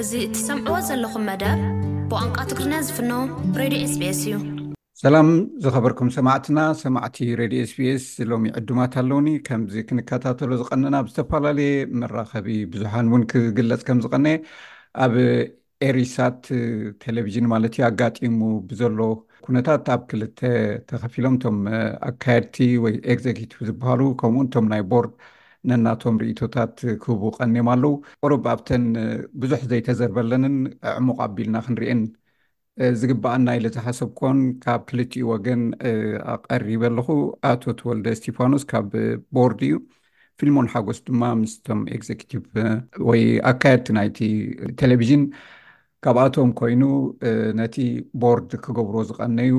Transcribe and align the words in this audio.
እዚ 0.00 0.12
እትሰምዕዎ 0.24 0.74
ዘለኩም 0.88 1.22
መደር 1.28 1.56
ብቋንቋ 2.10 2.36
ትግሪና 2.50 2.74
ዝፍኖ 2.86 3.12
ሬድዮ 3.60 3.78
ኤስቤኤስ 3.86 4.18
እዩ 4.26 4.34
ሰላም 5.02 5.28
ዝኸበርኩም 5.62 6.10
ሰማዕትና 6.16 6.58
ሰማዕቲ 6.82 7.18
ሬድዮ 7.40 7.60
ስቢስ 7.70 8.04
ሎሚ 8.30 8.48
ዕድማት 8.58 8.94
ኣለውኒ 9.02 9.28
ከምዚ 9.46 9.74
ክንከታተሎ 9.88 10.50
ዝቀነና 10.60 10.94
ኣብ 11.02 11.08
ዝተፈላለየ 11.12 11.72
መራኸቢ 12.02 12.48
ብዙሓን 12.74 13.08
እውን 13.10 13.24
ክግለፅ 13.32 13.80
ከም 13.88 14.00
ዝቀነ 14.04 14.26
ኣብ 15.06 15.14
ኤሪሳት 15.88 16.38
ቴሌቭዥን 17.06 17.48
ማለት 17.54 17.74
እዩ 17.78 17.84
ኣጋጢሙ 17.90 18.38
ብዘሎ 18.70 18.98
ኩነታት 19.46 19.90
ኣብ 19.96 20.04
ክልተ 20.12 20.38
ተኸፊሎም 20.92 21.34
እቶም 21.40 21.58
ኣካየድቲ 22.10 22.58
ወይ 22.86 22.94
ኤግዜኪቲቭ 23.16 23.58
ዝበሃሉ 23.70 24.00
ከምኡ 24.22 24.44
ቶም 24.54 24.68
ናይ 24.74 24.84
ቦርድ 24.92 25.12
ነናቶም 25.70 26.16
ርእቶታት 26.22 26.74
ክህቡ 27.02 27.22
ቀኒም 27.38 27.66
ኣለው 27.74 27.92
ቁሩብ 28.24 28.44
ኣብተን 28.52 28.84
ብዙሕ 29.40 29.60
ዘይተዘርበለንን 29.70 30.56
ዕሙቕ 30.98 31.18
ኣቢልና 31.26 31.56
ክንርእን 31.66 32.00
ዝግባኣ 33.00 33.34
ና 33.44 33.54
ኢለዝሓሰብ 33.58 34.10
ኮን 34.20 34.38
ካብ 34.64 34.82
ክልቲኡ 34.90 35.24
ወገን 35.32 35.62
ኣቀሪብ 36.34 36.82
ኣለኹ 36.88 37.08
ኣቶ 37.50 37.62
ተወልደ 37.80 38.06
እስቴፋኖስ 38.16 38.64
ካብ 38.72 38.90
ቦርድ 39.38 39.60
እዩ 39.68 39.76
ፊልሞን 40.40 40.68
ሓጎስ 40.74 40.98
ድማ 41.08 41.22
ምስቶም 41.42 41.80
ኤግዜኪቲቭ 41.96 42.44
ወይ 43.08 43.22
ኣካየድቲ 43.50 43.88
ናይቲ 43.98 44.18
ቴሌቭዥን 44.82 45.24
ካብኣቶም 46.06 46.50
ኮይኑ 46.60 46.82
ነቲ 47.60 47.76
ቦርድ 48.22 48.50
ክገብሮ 48.66 48.96
ዝቐነዩ 49.08 49.54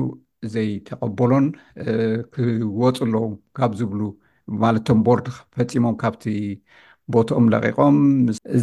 ዘይተቐበሎን 0.54 1.46
ክወፁ 2.34 3.00
ኣለዎም 3.06 3.34
ካብ 3.58 3.72
ዝብሉ 3.80 4.00
ማለቶም 4.62 4.98
ቦርድ 5.06 5.26
ፈፂሞም 5.58 5.94
ካብቲ 6.02 6.24
ቦቶኦም 7.14 7.46
ለቂቆም 7.52 7.96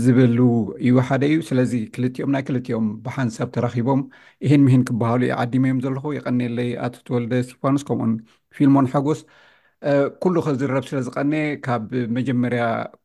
ዝብሉ 0.04 0.38
እዩ 0.86 0.94
ሓደ 1.08 1.24
እዩ 1.32 1.38
ስለዚ 1.50 1.74
ክልትኦም 1.96 2.32
ናይ 2.36 2.44
ክልቲኦም 2.48 2.86
ብሓንሳብ 3.06 3.48
ተራኪቦም 3.56 4.02
እሂን 4.46 4.62
ምሂን 4.66 4.84
ክበሃሉ 4.90 5.22
የዓዲመዮም 5.32 5.80
ዘለኹ 5.86 6.06
የቀኒየለይ 6.18 6.70
ኣቶተወልደ 6.88 7.34
ስፋኖስ 7.50 7.84
ከምኡን 7.90 8.14
ፊልሞን 8.58 8.88
ሓጎስ 8.94 9.22
ኩሉ 10.22 10.36
ክዝረብ 10.46 10.84
ስለ 10.90 11.00
ዝቐነ 11.08 11.34
ካብ 11.66 11.84
መጀመርያ 12.18 12.64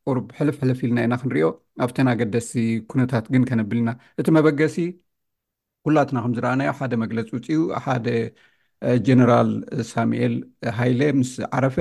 ቁሩ 0.09 0.17
ሕልፍሕልፍ 0.39 0.79
ኢልና 0.87 0.99
ኢና 1.07 1.15
ክንሪኦ 1.23 1.49
ኣብተና 1.87 2.11
ገደሲ 2.21 2.53
ኩነታት 2.93 3.27
ግን 3.35 3.43
ከነብልና 3.51 3.91
እቲ 4.21 4.29
መበገሲ 4.39 4.79
ኩላትና 5.87 6.17
ከም 6.25 6.33
ዝረኣናዮ 6.39 6.71
ሓደ 6.81 6.93
መግለፂ 7.03 7.31
ውፅኡ 7.39 7.61
ሓደ 7.87 8.09
ጀነራል 9.09 9.51
ሳሙኤል 9.93 10.35
ሃይለ 10.79 11.01
ምስ 11.19 11.33
ዓረፈ 11.57 11.77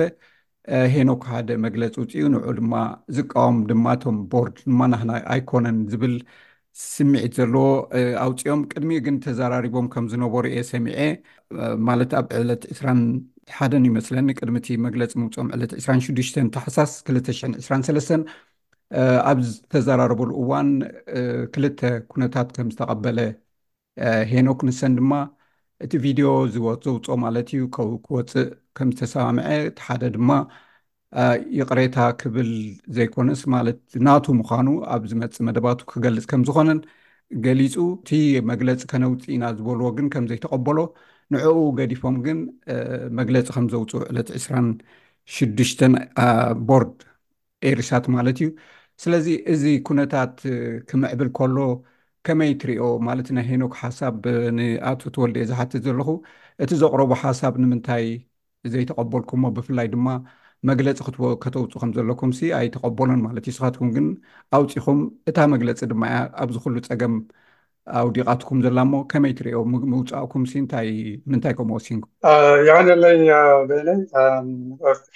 ሄኖክ 0.94 1.22
ሓደ 1.30 1.48
መግለፂ 1.66 1.94
ውፅኡ 2.04 2.24
ንዑ 2.32 2.50
ድማ 2.58 2.74
ዝቃወሙ 3.16 3.54
ድማቶም 3.70 4.16
ቦርድ 4.32 4.56
ድማ 4.68 4.80
ናህና 4.92 5.12
ኣይኮነን 5.34 5.78
ዝብል 5.92 6.14
ስሚዒት 6.96 7.32
ዘለዎ 7.38 7.64
ኣውፂኦም 8.24 8.60
ቅድሚ 8.72 8.90
ግን 9.06 9.16
ተዘራሪቦም 9.24 9.86
ከም 9.94 10.04
ዝነቦሩ 10.12 10.44
እ 10.58 10.62
ሰሚዐ 10.72 10.98
ማለት 11.88 12.12
ኣብ 12.20 12.28
ዕለት 12.42 12.62
2 12.78 13.02
ሓደን 13.56 13.84
ይመስለኒ 13.90 14.28
ቅድሚቲ 14.40 14.68
መግለፂ 14.86 15.12
ምውፅኦም 15.22 15.48
ዕለት 15.56 15.72
26ሽ 15.86 16.30
ተሓሳስ 16.56 16.92
2023 17.10 18.26
ኣብ 19.30 19.38
ዝተዘራርበሉ 19.50 20.30
እዋን 20.42 20.70
ክልተ 21.56 21.80
ኩነታት 22.12 22.48
ከም 22.58 22.68
ዝተቐበለ 22.74 23.18
ሄኖክ 24.32 24.60
ንሰን 24.68 24.92
ድማ 25.00 25.12
እቲ 25.86 25.92
ቪድዮ 26.06 26.28
ዝዝውፆ 26.54 27.06
ማለት 27.26 27.48
እዩ 27.56 27.62
ከኡ 27.76 27.90
ክወፅእ 28.06 28.48
ከም 28.76 28.88
ዝተሰማምዐ 28.96 29.48
እቲ 29.68 29.78
ሓደ 29.86 30.02
ድማ 30.16 30.30
ይቕሬታ 31.58 31.96
ክብል 32.20 32.50
ዘይኮነስ 32.96 33.40
ማለት 33.54 33.80
ናቱ 34.06 34.24
ምኳኑ 34.40 34.68
ኣብ 34.94 35.02
ዝመፅ 35.10 35.34
መደባቱ 35.48 35.80
ክገልፅ 35.90 36.24
ከምዝኮነን 36.30 36.80
ገሊፁ 37.46 37.74
እቲ 37.98 38.10
መግለፂ 38.50 38.80
ከነውፅኢና 38.92 39.44
ዝበልዎ 39.58 39.88
ግን 39.98 40.06
ከምዘይተቐበሎ 40.14 40.78
ንዕኡ 41.34 41.58
ገዲፎም 41.80 42.16
ግን 42.26 42.38
መግለፂ 43.18 43.46
ከምዘውፁኡ 43.56 44.00
ዕለት 44.10 44.28
2ስራሽድሽተ 44.38 45.80
ቦርድ 46.70 46.96
ኤርሳት 47.70 48.06
ማለት 48.16 48.36
እዩ 48.44 48.48
ስለዚ 49.04 49.26
እዚ 49.54 49.64
ኩነታት 49.88 50.34
ክምዕብል 50.90 51.28
ከሎ 51.38 51.58
ከመይ 52.26 52.50
ትሪዮ 52.62 52.82
ማለት 53.08 53.28
ናይ 53.36 53.44
ሂኖክ 53.50 53.72
ሓሳብ 53.82 54.16
ንኣቶ 54.58 55.00
ተወልደኤ 55.14 55.44
ዝሓትት 55.52 55.82
ዘለኹ 55.88 56.08
እቲ 56.64 56.70
ዘቕረቦ 56.82 57.12
ሓሳብ 57.24 57.54
ንምንታይ 57.64 58.04
እዘይተቀበልኩምሞ 58.66 59.44
ብፍላይ 59.56 59.86
ድማ 59.94 60.08
መግለፂ 60.68 60.98
ከተውፁ 61.44 61.72
ከምዘለኩም 61.82 62.32
ሲ 62.38 62.50
ኣይተቀበሎን 62.58 63.22
ማለት 63.26 63.44
እዩ 63.48 63.54
ስኻትኩም 63.56 63.88
ግን 63.96 64.06
ኣውፂኹም 64.58 64.98
እታ 65.30 65.38
መግለፂ 65.54 65.78
ድማ 65.92 66.02
ያ 66.14 66.18
ኣብ 66.42 66.48
ዝኩሉ 66.56 66.76
ፀገም 66.88 67.14
ኣውዲቃትኩም 68.00 68.58
ዘላ 68.64 68.78
እሞ 68.86 68.94
ከመይ 69.12 69.32
ትሪዮ 69.38 69.56
ምውፃእኩም 69.92 70.44
ምንታይ 71.30 71.54
ከምኣወሲንኩም 71.58 72.10
ይክኒለይ 72.68 73.18
ቤኒ 73.70 73.94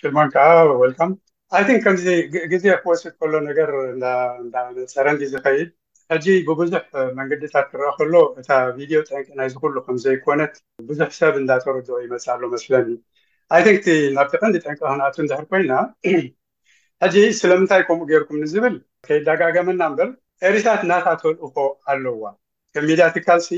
ፊልሞን 0.00 0.30
ከዓ 0.34 0.48
ወልካም 0.82 1.12
ኣይን 1.56 1.80
ከምዚግዜ 1.84 2.64
ክወስድ 2.84 3.12
ከሎ 3.20 3.32
ነገር 3.48 3.68
ነ 4.02 4.86
ሰረንጂ 4.94 5.22
ዝከይድ 5.34 5.68
ሕጂ 6.12 6.26
ብብዙሕ 6.48 6.82
መንገድታት 7.18 7.66
ክረአ 7.70 7.90
ከሎ 7.98 8.14
እታ 8.40 8.50
ቪድዮ 8.78 8.98
ጥንቂ 9.08 9.26
ናይ 9.38 9.48
ዝኩሉ 9.54 9.76
ከምዘይኮነት 9.86 10.54
ብዙሕ 10.90 11.08
ሰብ 11.20 11.34
እንዳተረድኦ 11.42 11.96
ይመስ 12.06 12.24
ኣሎ 12.34 12.42
መስለን 12.54 12.84
እዩ 12.90 12.96
ኣይንክቲ 13.54 13.86
ናብቲ 14.14 14.32
ቀንዲ 14.42 14.56
ጠንቀክንኣትን 14.64 15.26
ዘሕር 15.30 15.44
ኮይና 15.50 15.72
ሕጂ 17.02 17.16
ስለምንታይ 17.40 17.80
ከምኡ 17.88 18.04
ገይርኩም 18.10 18.38
ንዝብል 18.42 18.76
ከይዳጋገመና 19.06 19.80
እምበር 19.88 20.08
ኤሪታት 20.48 20.80
እናታተልእኮ 20.86 21.56
ኣለዋ 21.92 22.22
ከም 22.74 22.84
ሚድያ 22.90 23.04
ትካልሲ 23.16 23.48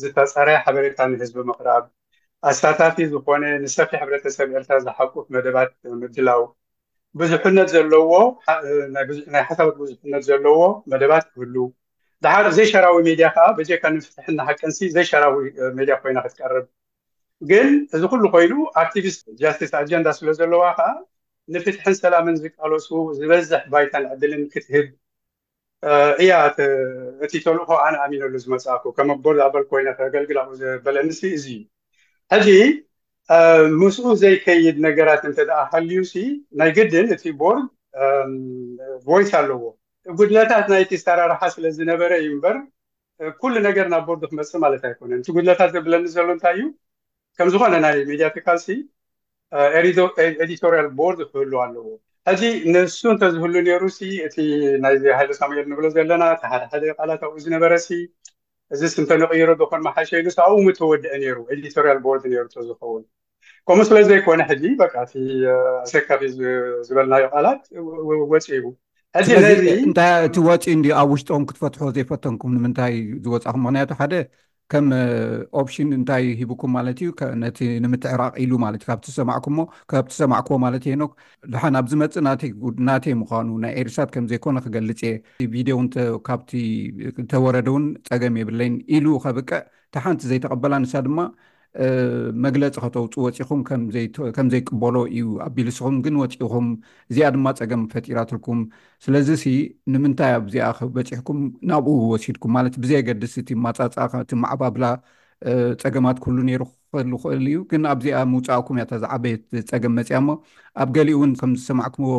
ዝተፀረ 0.00 0.48
ሓበሬታ 0.64 0.98
ንህዝቢ 1.12 1.36
ምቅራብ 1.50 1.84
ኣሳታፊ 2.50 2.96
ዝኮነ 3.12 3.44
ንሰፊ 3.64 3.90
ሕብረተሰብ 4.02 4.48
ኤር 4.58 4.64
ዝሓቁት 4.86 5.26
መደባት 5.36 5.70
ምድላው 6.02 6.42
ብዙሕነት 7.22 7.68
ዘለዎ 7.76 8.12
ናይ 9.34 9.42
ሓሳባት 9.48 9.76
ቡዙሕነት 9.82 10.24
ዘለዎ 10.30 10.58
መደባት 10.94 11.26
ይህሉ 11.38 11.56
ድሓር 12.26 12.48
ዘይሸራዊ 12.58 12.98
ሜድያ 13.08 13.26
ከዓ 13.36 13.46
በጀካ 13.60 13.82
ንፍትሕና 13.96 14.38
ሓቀንሲ 14.50 14.78
ዘይሸራዊ 14.98 15.36
ሜድያ 15.80 15.96
ኮይና 16.02 16.18
ክትቀርብ 16.26 16.66
ግን 17.50 17.66
እዚ 17.96 18.02
ኩሉ 18.12 18.22
ኮይኑ 18.34 18.52
ኣክቲቪስት 18.82 19.20
ጃስቲስ 19.40 19.72
ኣጀንዳ 19.80 20.08
ስለ 20.18 20.28
ዘለዋ 20.38 20.62
ከዓ 20.78 20.88
ንፍትሕን 21.54 21.94
ሰላምን 22.02 22.36
ዝቃለሱ 22.44 22.88
ዝበዝሕ 23.18 23.60
ባይታን 23.72 24.04
ዕድልን 24.12 24.42
ክትህብ 24.52 24.86
እያ 26.22 26.32
እቲ 27.24 27.32
ተልእኮ 27.44 27.70
ኣነ 27.84 27.94
ኣሚነሉ 28.04 28.32
ዝመፅፉ 28.44 28.82
ከም 28.96 29.10
ኣቦር 29.14 29.36
ኣበልኮይ 29.46 29.84
ገልግልቁ 30.14 30.48
ዘበለኒ 30.62 31.08
እዚ 31.36 31.46
እዩ 31.56 31.58
ሕጂ 32.34 32.48
ምስኡ 33.80 34.04
ዘይከይድ 34.22 34.76
ነገራት 34.86 35.22
እንትደኣ 35.28 35.58
ሃልዩ 35.72 35.98
ሲ 36.10 36.14
ናይ 36.60 36.70
ግድን 36.78 37.08
እቲ 37.16 37.24
ቦርድ 37.40 37.64
ቮይስ 39.08 39.30
ኣለዎ 39.40 39.62
ጉድለታት 40.18 40.66
ናይቲ 40.72 40.90
ሰራርሓ 41.06 41.40
ስለዝነበረ 41.54 42.10
እዩ 42.22 42.28
እምበር 42.34 42.58
ኩሉ 43.40 43.54
ነገር 43.68 43.86
ናብ 43.94 44.04
ቦርድ 44.10 44.22
ክመፅእ 44.32 44.58
ማለት 44.66 44.82
ኣይኮነን 44.90 45.20
እቲ 45.22 45.28
ጉድለታት 45.38 45.70
ዘበለኒ 45.76 46.04
ዘሎ 46.16 46.28
እንታይ 46.36 46.56
እዩ 46.60 46.66
ከም 47.38 47.48
ዝኮነ 47.54 47.74
ናይ 47.84 47.96
ሚድያ 48.10 48.28
ትካልሲ 48.36 48.66
ኤዲቶርል 50.44 50.86
ቦርድ 50.98 51.18
ክህሉ 51.32 51.52
ኣለዎ 51.64 51.84
ሕዚ 52.28 52.42
ንሱ 52.72 52.96
እንተዝህሉ 53.14 53.54
ሩ 53.82 53.90
እቲ 54.26 54.36
ናይ 54.84 54.94
ሃይሎሳማድ 55.18 55.58
ንብሎ 55.72 55.84
ዘለና 55.96 56.22
እ 56.36 56.48
ሓደሓደ 56.52 56.84
ቃላት 56.98 57.22
ብኡ 57.28 57.34
ዝነበረ 57.44 57.72
እዚ 58.76 58.80
ስንተንቅይሮ 58.94 59.50
ኮን 59.70 59.82
ማሓሸ 59.86 60.10
ኣብኡ 60.46 60.66
ተወድዒ 60.80 61.22
ሩ 61.36 61.38
ኤዲሪል 61.54 62.00
ቦርድ 62.06 62.24
ዝኸውን 62.70 63.04
ከምኡ 63.68 63.84
ስለዘይኮነ 63.90 64.42
ሕዚ 64.50 64.64
በቃ 64.82 64.94
ቲ 65.12 65.16
ኣሸካፍ 65.84 66.20
ዝበልናዮ 66.88 67.24
ቃላት 67.34 67.62
ወፂ 68.32 68.42
ዩ 68.58 68.64
ሕዚ 69.18 69.28
ነዚእቲ 69.44 70.36
ወፂ 70.48 70.62
እ 70.74 70.76
ኣብ 71.00 71.08
ውሽጥም 71.14 71.46
ክትፈትሖ 71.50 71.80
ዘይፈተንኩም 71.98 72.54
ንምንታይ 72.56 72.94
ዝወፃእኩም 73.24 73.62
ምክንያቱ 73.68 73.90
ሓደ 74.02 74.14
ከም 74.72 74.86
ኦፕሽን 75.60 75.90
እንታይ 75.98 76.24
ሂቡኩም 76.40 76.72
ማለት 76.76 76.96
እዩ 77.04 77.10
ነቲ 77.42 77.58
ንምትዕራቅ 77.84 78.32
ኢሉ 78.44 78.52
ማለት 78.64 78.80
እዩ 78.82 78.86
ካብቲ 78.90 79.06
ሰማዕኩምሞ 79.18 79.60
ካብቲ 79.92 80.12
ሰማዕክዎ 80.22 80.56
ማለት 80.64 80.82
የኖ 80.90 81.02
ድሓን 81.52 81.76
ኣብዝ 81.80 81.92
መፅእ 82.02 82.22
ናይ 82.26 82.36
ናተይ 82.88 83.14
ምኳኑ 83.22 83.48
ናይ 83.64 83.72
ኤርሳት 83.82 84.10
ከምዘይኮነ 84.16 84.56
ክገልፅ 84.66 85.00
እየ 85.44 85.48
ቪድዮካብቲ 85.54 86.52
ተወረደእውን 87.32 87.86
ፀገም 88.10 88.36
የብለይን 88.42 88.76
ኢሉ 88.96 89.06
ከብቀዕ 89.26 89.62
እቲ 89.90 89.96
ሓንቲ 90.06 90.22
ዘይተቐበላ 90.32 90.74
ንሳ 90.84 90.94
ድማ 91.06 91.18
መግለፂ 92.44 92.74
ከተውፁ 92.84 93.14
ወፂኢኹም 93.24 93.60
ከምዘይቅበሎ 94.36 94.96
እዩ 95.14 95.24
ኣቢልስኹም 95.46 95.96
ግን 96.04 96.14
ወፂኢኹም 96.22 96.66
እዚኣ 97.10 97.26
ድማ 97.34 97.46
ፀገም 97.60 97.82
ፈጢራትልኩም 97.92 98.60
ስለዚ 99.04 99.30
ንምንታይ 99.94 100.32
ኣብዚኣ 100.40 100.68
ክበፂሕኩም 100.78 101.40
ናብኡ 101.70 101.96
ወሲድኩም 102.12 102.52
ማለት 102.58 102.76
ብዘይገድስ 102.84 103.34
እቲ 103.42 103.48
ማፃፃእቲ 103.66 104.30
ማዕባብላ 104.44 104.84
ፀገማት 105.82 106.16
ኩሉ 106.24 106.36
ነይሩ 106.48 106.62
ክክእል 106.94 107.10
ክእል 107.22 107.42
እዩ 107.50 107.58
ግን 107.72 107.82
ኣብዚኣ 107.92 108.18
ምውፃእኩም 108.32 108.78
ያታ 108.82 108.92
ዝዓበየት 109.02 109.42
ፀገም 109.70 109.92
መፅያ 109.98 110.16
እሞ 110.22 110.30
ኣብ 110.82 110.88
ገሊኡ 110.96 111.16
እውን 111.18 111.32
ከምዝሰማዕኩምዎ 111.42 112.14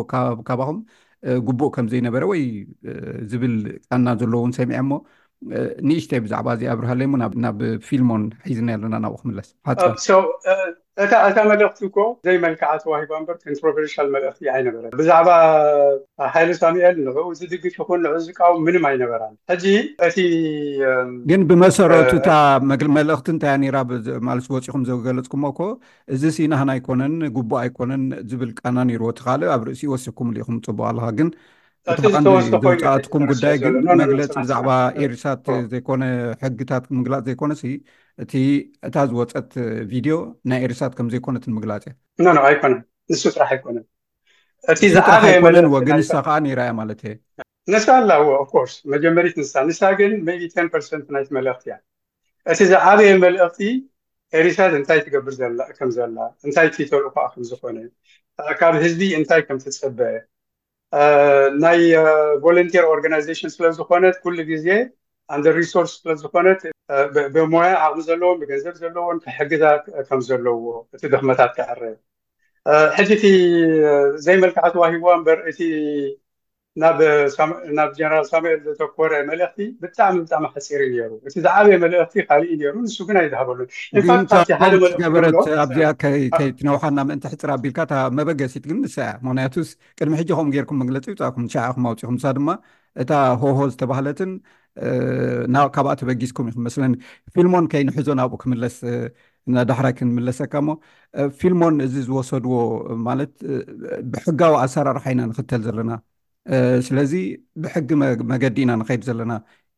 ካባኹም 0.49 0.77
ጉቡእ 1.47 1.71
ከምዘይነበረ 1.77 2.23
ወይ 2.33 2.43
ዝብል 3.31 3.55
ቃና 3.89 4.07
ዘለዎ 4.21 4.39
እውን 4.43 4.53
ሰሚዐሞ 4.59 4.91
ንእሽተይ 5.89 6.19
ብዛዕባ 6.25 6.47
እዚ 6.55 6.63
ኣብ 6.73 6.79
ርሃለይ 6.83 7.07
ናብ 7.45 7.59
ፊልሞን 7.87 8.23
ሒዝና 8.49 8.69
ኣለና 8.77 8.95
ናብኡ 9.03 9.17
ክምለስ 9.21 9.47
ፀእታ 9.73 11.37
መልእኽቲ 11.51 11.79
እኮ 11.87 11.97
ዘይ 12.25 12.37
መልክዓ 12.45 12.69
ተዋሂባ 12.81 13.11
በ 13.27 13.33
ንፕሮፌል 13.51 14.07
መልእክቲ 14.15 14.41
ይነበረን 14.47 14.91
ብዛዕባ 15.01 15.29
ሓይለ 16.33 16.49
ሳሚኤል 16.61 16.97
ን 17.05 17.13
ዝድግሽ 17.39 17.75
ይኹን 17.81 18.01
ንዑ 18.05 18.13
ዝቃ 18.25 18.39
ምንም 18.65 18.85
ኣይነበራን 18.89 19.33
ሕጂ 19.51 19.65
እቲ 20.07 20.17
ግን 21.31 21.43
ብመሰረቱ 21.51 22.11
እታ 22.19 22.29
መልእኽቲ 22.97 23.29
እንታይ 23.35 23.55
ኒራ 23.63 23.77
ማለ 24.29 24.37
ወፂኹም 24.57 24.83
ዘገለፅኩሞ 24.89 25.45
ኮ 25.59 25.69
እዚ 26.15 26.23
ስናህና 26.39 26.69
ኣይኮነን 26.75 27.15
ጉቡእ 27.37 27.59
ኣይኮነን 27.63 28.03
ዝብልቃና 28.31 28.77
ነርዎ 28.91 29.11
ተካልእ 29.21 29.51
ኣብ 29.55 29.63
ርእሲ 29.69 29.83
ወሲሕኩም 29.93 30.33
ሉኢኹም 30.35 30.59
ፅቡቅ 30.67 30.87
ኣለካ 30.91 31.09
ግን 31.19 31.29
ዘፃትኩም 31.87 33.23
ጉዳይ 33.31 33.55
ግን 33.63 33.73
መግለፂ 34.01 34.29
ብዛዕባ 34.43 34.69
ኤርሳት 35.03 35.43
ዘይኮነ 35.71 36.03
ሕግታት 36.43 36.83
ንምግላፅ 36.93 37.21
ዘይኮነ 37.27 37.51
እቲ 38.23 38.33
እታ 38.87 38.95
ዝወፀት 39.09 39.51
ቪድዮ 39.91 40.15
ናይ 40.49 40.59
ኤርሳት 40.65 40.93
ከም 40.97 41.07
ዘይኮነት 41.13 41.43
ንምግላፅ 41.49 41.83
እያ 42.19 42.27
ኣይኮነን 42.49 42.81
ንሱ 43.13 43.21
ፅራሕ 43.35 43.49
ኣይኮነን 43.55 43.85
እ 45.67 45.69
ወግን 45.75 45.95
ንሳ 46.01 46.11
ከዓ 46.25 46.37
ራ 46.59 46.61
ያ 46.69 46.71
ማለት 46.81 47.01
ንሳ 47.73 47.85
ኣላዎ 48.01 48.23
ርስ 48.65 48.73
መጀመሪት 48.93 49.33
ንሳ 49.41 49.53
ንሳ 49.69 49.81
ግን 49.99 50.11
ር 50.31 50.33
ናይት 51.15 51.29
መልእኽቲ 51.37 51.63
እያ 51.69 51.75
እቲ 52.51 52.59
ዝዓበየ 52.71 53.09
መልእኽቲ 53.25 53.59
ኤሪሳት 54.39 54.71
እንታይ 54.79 54.99
ትገብር 55.05 55.33
ከምዘላ 55.77 56.17
እንታይ 56.45 56.67
ትተርኡ 56.75 57.05
ከዓምዝኮነ 57.15 57.77
ካብ 58.59 58.73
ህዝቢ 58.83 59.01
እንታይ 59.19 59.41
ከምትፅበአ 59.47 60.09
ናይ 61.63 61.79
ቮለንቲር 62.43 62.85
ኦርጋናይዜሽን 62.93 63.51
ስለዝኮነት 63.55 64.15
ኩሉ 64.23 64.37
ግዜ 64.51 64.67
ኣንደ 65.33 65.47
ሪሶርስ 65.59 65.91
ስለዝኮነት 66.03 66.61
ብሞያ 67.35 67.71
ዓቅሚ 67.87 67.99
ዘለዎም 68.07 68.37
ብገንዘብ 68.41 68.75
ዘለዎም 68.83 69.17
ክሕግታት 69.25 69.83
ከምዘለዎ 70.07 70.61
እቲ 70.95 71.03
ደክመታት 71.13 71.51
ተዓረብ 71.57 71.97
ሕጂቲ 72.97 73.23
ዘይመልክዓ 74.25 74.63
ተዋሂቦዋ 74.75 75.11
እበር 75.19 75.39
እቲ 75.51 75.59
ናብ 76.81 77.87
ጀነራል 77.97 78.25
ሳማኤል 78.31 78.59
ዝተኮረ 78.79 79.11
መልእኽቲ 79.29 79.57
ብጣዕሚ 79.83 80.15
ብጣዕሚ 80.25 80.45
ሕፂር 80.55 80.81
ዩ 80.87 80.91
ነሩ 81.01 81.11
እቲ 81.27 81.33
ዝዓበየ 81.45 81.77
መልእክቲ 81.83 82.15
ካልእዩ 82.29 82.59
ነሩ 82.65 82.75
ንሱ 82.85 82.97
ግን 83.07 83.17
ኣይ 83.21 83.27
ዝሃበሉን 83.33 83.69
ገበረት 85.03 85.35
ኣብዚኣ 85.63 85.89
ከይትነውሓና 86.03 86.97
ምእንቲ 87.09 87.25
ሕፅር 87.33 87.51
ኣቢልካ 87.55 87.79
እታ 87.87 87.95
መበገሲት 88.19 88.63
ግን 88.69 88.77
ንስ 88.83 88.95
እያ 89.01 89.07
ምክንያቱስ 89.25 89.69
ቅድሚ 90.01 90.13
ሕጂ 90.21 90.29
ከምኡ 90.37 90.51
ጌርኩም 90.57 90.79
መግለፂ 90.83 91.05
ብፃዕኩም 91.17 91.43
ንሸኩም 91.47 91.85
ኣውፂኢኩም 91.91 92.17
ሳ 92.25 92.33
ድማ 92.37 92.49
እታ 93.03 93.11
ሆሆ 93.43 93.59
ዝተባሃለትን 93.73 94.31
ካብኣ 95.77 95.91
ተበጊዝኩም 96.01 96.47
ኹ 96.55 96.57
መስለ 96.67 96.81
ፊልሞን 97.35 97.65
ከይንሕዞ 97.73 98.07
ኣብኡ 98.25 98.37
ክምለስ 98.43 98.75
ናዳሕራይ 99.55 99.93
ክንምለሰካ 99.97 100.53
እሞ 100.63 100.69
ፊልሞን 101.41 101.75
እዚ 101.85 101.95
ዝወሰድዎ 102.07 102.53
ማለት 103.09 103.33
ብሕጋዊ 104.13 104.53
ኣሰራርሓይና 104.63 105.21
ንኽተል 105.31 105.61
ዘለና 105.67 105.91
ስለዚ 106.87 107.13
ብሕጊ 107.63 107.89
መገዲ 108.31 108.57
ኢና 108.65 108.71
ንከይድ 108.81 109.01
ዘለና 109.07 109.33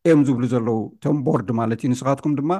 እዮም 0.06 0.21
ዝብሉ 0.27 0.44
ዘለው 0.53 0.77
እቶም 0.95 1.18
ቦርድ 1.25 1.50
ማለት 1.59 1.79
እዩ 1.83 1.89
ንስኻትኩም 1.94 2.33
ድማ 2.39 2.51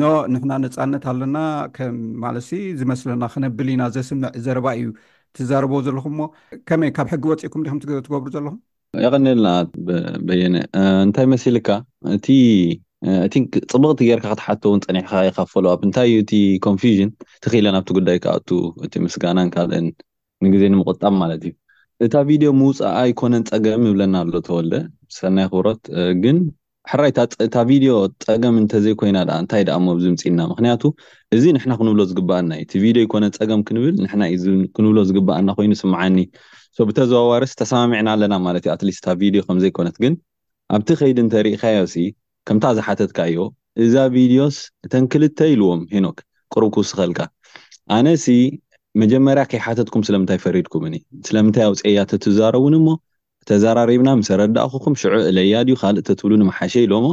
ኖ 0.00 0.02
ንሕና 0.32 0.52
ነፃነት 0.64 1.04
ኣለና 1.12 1.36
ከም 1.76 1.96
ማለት 2.24 2.46
ዝመስለና 2.80 3.22
ክነብልኢና 3.34 3.82
ዘስምዕ 3.96 4.30
ዘረባ 4.46 4.66
እዩ 4.80 4.88
ትዛርበ 5.36 5.72
ዘለኩም 5.86 6.14
ሞ 6.20 6.24
ከመይ 6.68 6.90
ካብ 6.96 7.06
ሕጊ 7.14 7.24
ወፂኢኩም 7.32 7.62
ዲኩም 7.66 7.80
ትገብሩ 7.84 8.26
ዘለኩም 8.36 8.58
ይቀኒኤልና 9.04 9.48
በየነ 10.28 10.56
እንታይ 11.06 11.26
መስልካ 11.34 11.68
እቲ 12.16 12.26
ፅቡቅቲ 13.72 13.98
ጌርካ 14.10 14.26
ክትሓቶ 14.32 14.62
እውን 14.70 14.80
ፀኒሕካ 14.86 15.10
ይካፈሉኣብ 15.28 15.80
እንታይ 15.88 16.08
እዩ 16.12 16.16
እቲ 16.24 16.32
ኮንዥን 16.66 17.10
ትኽኢለን 17.44 17.76
ኣብቲ 17.80 17.90
ጉዳይ 17.98 18.18
ካ 18.24 18.34
እቲ 18.86 18.94
ምስጋናን 19.06 19.50
ካልአን 19.56 19.86
ንግዜ 20.46 20.62
ንምቁጣም 20.72 21.14
ማለት 21.22 21.42
እዩ 21.48 21.52
እታ 22.04 22.16
ቪድዮ 22.28 22.48
ምውፃኣ 22.58 22.90
ይኮነን 23.10 23.44
ፀገም 23.48 23.84
ይብለና 23.86 24.14
ኣሎ 24.24 24.34
ተወልደ 24.48 24.74
ሰናይ 25.16 25.46
ክብሮት 25.52 25.80
ግን 26.24 26.36
ሕራይእታ 26.90 27.56
ቪድዮ 27.70 27.90
ፀገም 28.26 28.54
እንተዘይኮይና 28.60 29.18
ድ 29.28 29.30
እንታይ 29.42 29.62
ደኣ 29.68 29.76
ሞዝምፅኢልና 29.86 30.42
ምክንያቱ 30.52 30.82
እዚ 31.36 31.44
ንሕና 31.56 31.72
ክንብሎ 31.80 32.02
ዝግባአና 32.10 32.50
ዩ 32.60 32.62
እቲ 32.66 32.72
ቪድዮ 32.84 33.02
ይኮነን 33.06 33.32
ፀገም 33.38 33.62
ክንብል 33.70 33.96
እዩክንብሎ 34.36 34.98
ዝግባኣና 35.08 35.50
ኮይኑ 35.58 35.72
ስምዓኒ 35.82 36.16
ብተዘዋዋርስ 36.90 37.52
ተሰማሚዕና 37.62 38.08
ኣለና 38.16 38.34
ማለት 38.46 38.62
ዩ 38.68 38.72
ኣትሊስት 38.76 39.00
እታ 39.02 39.10
ቪድዮ 39.22 39.40
ከምዘይኮነት 39.48 39.96
ግን 40.04 40.14
ኣብቲ 40.76 40.88
ከይድ 41.02 41.18
እንተሪኢካዮ 41.24 41.80
ከምታ 42.48 42.66
ዝሓተትካ 42.78 43.18
እዮ 43.32 43.38
እዛ 43.84 43.94
ቪድዮስ 44.16 44.58
እተን 44.86 45.04
ክልተ 45.14 45.38
ኢልዎም 45.54 45.82
ሂኖክ 45.96 46.18
ቅርብ 46.54 46.70
ክ 46.74 46.86
ስከልካ 46.92 47.20
ኣነ 47.96 48.06
መጀመርያ 49.02 49.42
ከይሓተትኩም 49.52 50.02
ስለምንታይ 50.08 50.38
ፈሪድኩምኒ 50.44 50.94
ስለምንታይ 51.28 51.64
ኣውፅያተ 51.70 52.12
ትዛረቡ 52.24 52.64
ን 52.74 52.78
ሞ 52.86 52.90
ተዘራሪብና 53.48 54.10
ምሰረዳእኹኩም 54.20 54.94
ሽዑ 55.00 55.12
እለያ 55.30 55.60
ድዩ 55.66 55.74
ካልእ 55.82 56.04
ተትብሉ 56.08 56.32
ንመሓሸ 56.40 56.74
ኢሎሞ 56.86 57.06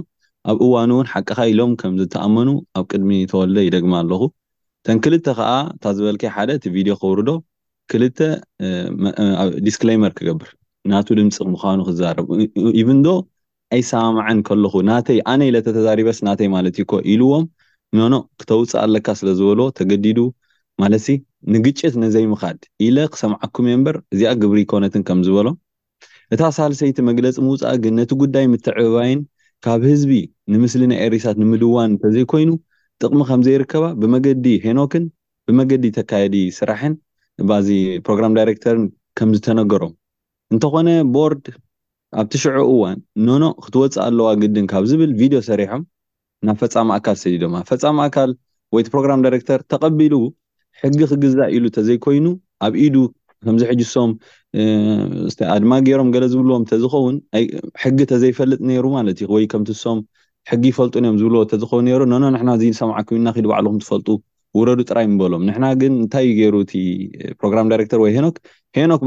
ኣብ 0.51 0.57
እዋኑ 0.65 0.89
እውን 0.95 1.07
ሓቂካ 1.11 1.37
ኢሎም 1.51 1.71
ከምዝተኣመኑ 1.81 2.49
ኣብ 2.77 2.85
ቅድሚ 2.91 3.11
ተወልደ 3.31 3.57
ይደግማ 3.67 3.93
ኣለኹ 4.03 4.21
ተን 4.87 4.97
ክልተ 5.05 5.27
ከዓ 5.37 5.49
እታ 5.75 5.83
ዝበልከ 5.97 6.23
ሓደ 6.35 6.49
እቲ 6.57 6.65
ቪድዮ 6.75 6.93
ክብር 7.01 7.19
ዶ 7.27 7.31
ክልተ 7.91 8.19
ዲስክሌመር 9.67 10.11
ክገብር 10.17 10.49
ናቱ 10.91 11.07
ድምፂ 11.19 11.37
ምኳኑ 11.53 11.79
ክዛረቡ 11.87 12.29
ኢብን 12.81 12.99
ዶ 13.05 13.09
ኣይሰማምዐን 13.75 14.39
ከለኩ 14.49 14.75
ናተይ 14.89 15.19
ኣነ 15.33 15.41
ኢለተተዛሪበስ 15.51 16.19
ናተይ 16.27 16.49
ማለት 16.55 16.75
ኮ 16.91 16.99
ኢልዎም 17.13 17.45
ኖኖ 17.99 18.15
ክተውፅእ 18.41 18.77
ኣለካ 18.85 19.07
ስለዝበልዎ 19.21 19.67
ተገዲዱ 19.79 20.19
ማለት 20.81 21.01
ንግጭት 21.53 21.93
ነዘይምካድ 22.01 22.59
ኢለ 22.85 22.97
ክሰምዓኩም 23.13 23.65
እየ 23.69 23.73
ምበር 23.79 23.95
እዚኣ 24.13 24.29
ግብሪ 24.41 24.59
ኮነትን 24.71 25.01
ከምዝበሎም 25.07 25.55
እታ 26.33 26.41
ሳልሰይቲ 26.57 26.97
መግለፂ 27.09 27.35
ምውፃእ 27.47 27.75
ግን 27.83 27.93
ነቲ 27.99 28.11
ጉዳይ 28.21 28.45
ምትዕብባይን 28.53 29.19
ካብ 29.65 29.81
ህዝቢ 29.89 30.11
ንምስሊ 30.53 30.81
ናይ 30.91 30.99
ኤሪሳት 31.07 31.37
ንምድዋን 31.41 31.89
እንተዘይኮይኑ 31.95 32.51
ጥቅሚ 33.01 33.19
ከምዘይርከባ 33.31 33.83
ብመገዲ 34.03 34.45
ሄኖክን 34.65 35.05
ብመገዲ 35.47 35.85
ተካየዲ 35.97 36.35
ስራሕን 36.59 36.93
ባዚ 37.51 37.67
ፕሮግራም 38.07 38.35
ዳይረክተርን 38.37 38.87
ከምዝተነገሮም 39.19 39.93
እንተኾነ 40.53 40.89
ቦርድ 41.17 41.45
ኣብቲ 42.21 42.35
ሽዑ 42.43 42.57
እዋን 42.73 42.97
ኖኖ 43.27 43.43
ክትወፅእ 43.65 43.99
ኣለዋ 44.07 44.29
ግድን 44.41 44.65
ካብ 44.71 44.83
ዝብል 44.89 45.13
ቪድዮ 45.19 45.39
ሰሪሖም 45.49 45.83
ናብ 46.47 46.57
ፈፃም 46.63 46.89
ኣካል 46.97 47.17
ስ 47.23 47.33
ድማ 47.43 47.55
ፈፃም 47.69 47.99
ኣካል 48.07 48.33
ወይቲ 48.77 48.87
ፕሮግራም 48.95 49.21
ዳይረክተር 49.25 49.59
ተቀቢሉ 49.73 50.15
ሕጊ 50.83 50.97
ክግዛእ 51.11 51.49
ኢሉ 51.55 51.65
ተዘይኮይኑ 51.77 52.25
ኣብ 52.65 52.73
ኢዱ 52.85 52.95
ከምዚ 53.47 53.61
ሕጂ 53.69 53.81
ሶምኣድማ 53.93 55.71
ገይሮም 55.87 56.09
ገለ 56.13 56.25
ዝብልዎም 56.33 56.63
ተዝኸውን 56.71 57.15
ሕጊ 57.83 57.97
ተዘይፈልጥ 58.11 58.59
ሩማለት 58.85 59.17
እዩወይከምሶም 59.25 59.99
ሕጊ 60.51 60.63
ይፈልጡዮምዝብዎተዝውን 60.73 61.85
ሰማናኩም 62.79 63.23
ትፈልጡ 63.83 64.07
ውረዱ 64.57 64.81
ጥራይ 64.89 65.05
በሎም 65.21 65.41
ና 65.61 65.69
ግእንታዩ 65.79 66.27
ይሩ 66.41 66.55
እ 66.81 66.81
ፕሮግራም 67.39 67.69
ዳረክተር 67.71 67.99
ወይ 68.03 68.11
ሄኖክ 68.17 68.35
ሄኖክ 68.77 69.01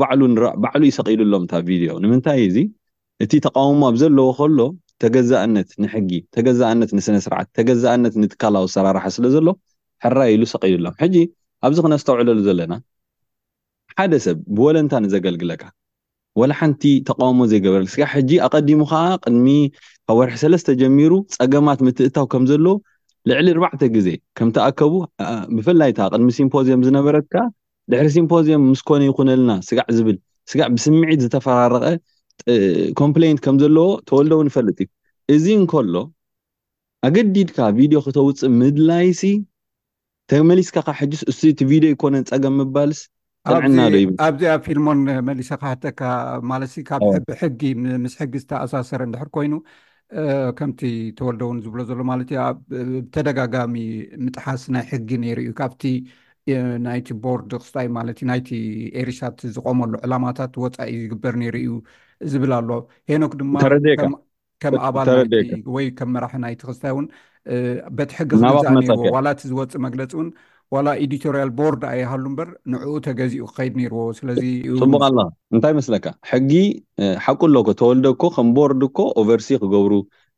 ባዕ 0.65 0.75
ይሰቂሉሎም 0.89 1.45
እ 1.59 1.61
ቪድዮ 1.69 1.93
ንምንታይ 2.05 2.41
እዚ 2.49 2.57
እቲ 3.25 3.33
ተቃውሞ 3.47 3.81
ኣብ 3.91 3.97
ዘለዎ 4.03 4.27
ከሎ 4.41 4.59
ተገዛእነት 5.03 5.71
ንሕጊ 5.85 6.11
ተገዛእነት 6.37 6.91
ንስነስርዓት 6.99 7.49
ተገዛእነት 7.59 8.15
ንትካላዊ 8.25 8.65
ኣሰራርሓ 8.71 9.05
ስለዘሎ 9.17 9.47
ሕራይ 10.07 10.31
ኢሉ 10.37 10.45
ሰሉሎም 10.55 10.95
ኣብዚ 11.67 11.79
ክነ 11.85 11.95
ስተውዕለሉ 12.03 12.38
ዘለና 12.49 12.73
ሓደ 13.99 14.12
ሰብ 14.25 14.37
ብወለንታ 14.57 14.93
ንዘገልግለካ 15.05 15.62
ወላ 16.41 16.53
ሓንቲ 16.59 16.83
ተቃውሞ 17.09 17.38
ዘይገበረ 17.50 17.81
ስጋዕ 17.95 18.09
ሕጂ 18.17 18.31
ኣቀዲሙ 18.47 18.81
ከዓ 18.91 19.05
ቅድሚ 19.23 19.47
ካብ 20.07 20.17
ወርሒ 20.19 20.35
ሰለስተ 20.43 20.69
ጀሚሩ 20.81 21.12
ፀገማት 21.37 21.81
ምትእታው 21.87 22.27
ከምዘለዎ 22.33 22.75
ልዕሊ 23.29 23.47
እርባዕተ 23.55 23.83
ግዜ 23.97 24.09
ከም 24.38 24.49
ተኣከቡ 24.57 24.93
ብፍላይ 25.57 25.91
እታ 25.95 26.00
ቅድሚ 26.12 26.29
ሲምፖዚዮም 26.38 26.85
ዝነበረትካ 26.88 27.35
ድሕሪ 27.93 28.09
ሲምፖዚዮም 28.17 28.62
ምስኮነ 28.73 29.03
ይኩነልና 29.11 29.53
ስጋዕ 29.69 29.87
ዝብል 29.97 30.17
ስጋዕ 30.53 30.69
ብስምዒት 30.77 31.21
ዝተፈራረቀ 31.27 31.85
ኮምፕሌንት 33.00 33.41
ከምዘለዎ 33.47 33.88
ተወልደው 34.11 34.41
ንፈልጥ 34.49 34.79
እዩ 34.83 34.88
እዚ 35.37 35.47
እንከሎ 35.61 35.95
ኣገዲድካ 37.09 37.59
ቪድዮ 37.81 37.99
ክተውፅእ 38.07 38.45
ምድላይሲ 38.61 39.21
መሊስካ 40.50 40.78
ካ 40.87 40.90
ሕዱስ 41.00 41.20
እሱ 41.32 41.40
ቲ 41.58 41.64
ቪድዮ 41.70 41.90
ይኮነን 41.94 42.25
ፀገም 42.30 42.54
ምባልስ 42.61 43.00
ዕና 43.66 43.78
ዶኣብዚኣብ 43.92 44.61
ፊልሞን 44.66 44.99
መሊሰ 45.28 45.50
ካህተካ 45.62 46.00
ማለት 46.50 46.73
ካብሕጊ 46.88 47.61
ምስ 48.02 48.14
ሕጊ 48.20 48.32
ዝተኣሳሰረ 48.42 49.00
እንድሕር 49.08 49.28
ኮይኑ 49.37 49.54
ከምቲ 50.58 50.80
ተወልደውን 51.18 51.58
ዝብሎ 51.64 51.80
ዘሎ 51.90 52.00
ማለት 52.11 52.30
ብተደጋጋሚ 52.68 53.75
ምጥሓስ 54.26 54.62
ናይ 54.76 54.85
ሕጊ 54.92 55.08
ነይሩ 55.25 55.38
እዩ 55.47 55.52
ካብቲ 55.62 55.82
ናይቲ 56.88 57.08
ቦርድ 57.25 57.50
ክስታ 57.62 57.76
ማለት 57.99 58.18
ዩ 58.23 58.26
ናይቲ 58.32 58.49
ኤርሻት 59.00 59.40
ዝቆመሉ 59.56 59.92
ዕላማታት 60.06 60.54
ወፃኢ 60.64 60.92
ዝግበር 61.02 61.35
ነሩ 61.42 61.54
እዩ 61.64 61.73
ዝብል 62.32 62.52
ኣሎ 62.61 62.70
ሄኖክ 63.12 63.32
ድማረ 63.42 63.73
ከም 64.62 64.75
ኣባልወይከም 64.88 66.09
መራሒ 66.15 66.35
ናይቲክታ 66.45 66.85
ውን 66.97 67.07
በቲ 67.99 68.11
ሕጊ 68.21 68.31
ክመዎላ 68.88 69.29
እቲ 69.35 69.43
ዝወፅእ 69.50 69.83
መግለፂ 69.87 70.11
እውን 70.19 70.29
ዋላ 70.75 70.88
ኤዲቶርያል 71.05 71.50
ቦርድ 71.59 71.83
ኣይሃሉ 71.91 72.25
ምበር 72.33 72.49
ንዕኡ 72.73 72.95
ተገዚኡ 73.07 73.45
ክከይድ 73.50 73.75
ነይርዎ 73.81 74.00
ስለዚ 74.19 74.41
ፅቡቅላ 74.83 75.21
እንታይ 75.55 75.75
መስለካ 75.79 76.07
ሕጊ 76.31 76.50
ሓቁሎኮ 77.27 77.69
ተወልደ 77.81 78.07
ኮ 78.23 78.31
ከም 78.35 78.49
ቦርድ 78.59 78.83
ኮ 78.99 79.07
ኦቨርሲ 79.23 79.49
ክገብሩ 79.62 79.95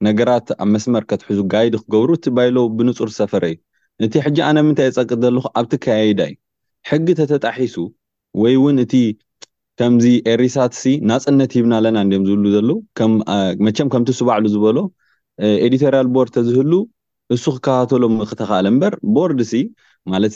ነገራት 0.09 0.51
ኣብ 0.63 0.69
መስመር 0.75 1.05
ከትሕዙ 1.13 1.41
ጋይድ 1.55 1.75
ክገብሩ 1.83 2.11
እቲ 2.19 2.27
ባይሎ 2.39 2.57
ብንፁር 2.77 3.11
ሰፈረ 3.19 3.45
እዩ 3.55 3.59
እቲ 4.09 4.15
ሕጂ 4.27 4.39
ኣነ 4.51 4.59
ምንታይ 4.69 4.89
የፀቅጥ 4.91 5.19
ዘለኩ 5.25 5.47
ኣብቲ 5.61 5.73
ከያዳ 5.87 6.21
እዩ 6.31 6.39
ሕጊ 6.91 7.07
ተተጣሒሱ 7.23 7.77
ወይውን 8.45 8.79
እ 8.85 8.87
ከምዚ 9.81 10.07
ኤሪሳት 10.31 10.73
ሲ 10.79 10.83
ናፅነት 11.11 11.51
ሂብና 11.57 11.73
ኣለና 11.81 11.99
እም 12.17 12.23
ዝብሉ 12.29 12.47
ዘለው 12.55 12.79
መቸም 13.67 13.89
ከምቲ 13.93 14.09
ሱባዕሉ 14.19 14.45
ዝበሎ 14.55 14.79
ኤዲቶርያል 15.67 16.09
ቦርድ 16.15 16.31
ተዝህሉ 16.35 16.73
ንሱ 17.33 17.45
ክከታተሎም 17.57 18.15
ክተካኣለ 18.31 18.67
ምበር 18.75 18.95
ቦርድ 19.17 19.39
ማለት 20.13 20.35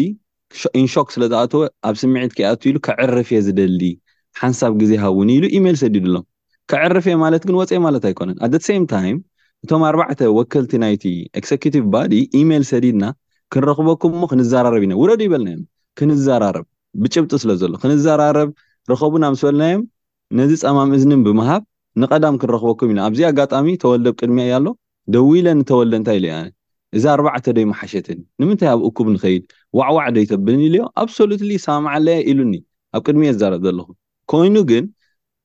ኢንሾክ 0.81 1.09
ስለ 1.15 1.23
ዝኣትወ 1.31 1.61
ኣብ 1.87 1.95
ስምዒት 2.01 2.31
ክያኣት 2.37 2.63
ኢሉ 2.69 2.77
ከዕርፍ 2.87 3.29
ዝደሊ 3.47 3.81
ሓንሳብ 4.41 4.71
ግዜ 4.81 4.91
ሃእውን 5.03 5.29
ኢሉ 5.35 5.43
ኢሜይል 5.57 5.77
ሰዲድ 5.83 6.05
ኣሎም 6.11 6.25
ከዕርፍ 6.71 7.05
ማለት 7.23 7.43
ግን 7.47 7.55
ወፀይ 7.61 7.79
ማለት 7.85 8.03
ኣይኮነን 8.09 8.37
ኣት 8.45 8.63
ሰምታይም 8.69 9.17
እቶም 9.63 9.81
ኣርባዕተ 9.89 10.19
ወከልቲ 10.37 10.73
ናይቲ 10.83 11.05
ግቲቭ 11.63 11.75
ዲ 12.13 12.21
ኢሜል 12.39 12.63
ሰዲድና 12.71 13.05
ክንረኽበኩም 13.53 14.13
ሞ 14.21 14.29
ክንዘራርብ 14.31 14.83
ኢ 14.85 14.89
ረ 15.09 15.19
ይበልናዮ 15.27 15.59
ክንዘራርብ 15.99 16.65
ብጭ 17.03 17.15
ስለሎ 17.43 17.73
ክንዘራረብ 17.83 18.49
ረኸቡና 18.91 19.25
ምስ 19.33 19.41
በለናዮም 19.47 19.81
ነዚ 20.37 20.51
ፀማም 20.63 20.89
እዝንን 20.97 21.21
ብምሃብ 21.27 21.63
ንቀዳም 22.01 22.35
ክንረክበኩም 22.41 22.91
ኢና 22.93 22.99
ኣብዚ 23.07 23.19
ኣጋጣሚ 23.31 23.67
ተወልደብ 23.83 24.13
ቅድሚያ 24.21 24.43
እያኣሎ 24.49 24.67
ደዊ 25.15 25.29
ኢለን 25.39 25.59
ተወልደ 25.69 25.93
እንታይ 25.99 26.17
ኢዩ 26.25 26.35
እዚ 26.97 27.03
ኣርባዕተ 27.15 27.45
ዶይማሓሸትን 27.57 28.17
ንምንታይ 28.41 28.69
ኣብ 28.73 28.81
ኩብ 28.97 29.07
ንኸይድ 29.15 29.43
ዋዕዋዕ 29.79 30.05
ዶይ 30.15 30.25
ተብን 30.31 30.61
ኢልዮ 30.67 30.81
ኣብሶሉትሊ 31.01 31.51
ሳማዓለየ 31.65 32.19
ኢሉኒ 32.31 32.53
ኣብ 32.95 33.01
ቅድሚየ 33.07 33.29
ዝዛረእ 33.35 33.61
ዘለኹ 33.65 33.87
ኮይኑ 34.31 34.55
ግን 34.69 34.85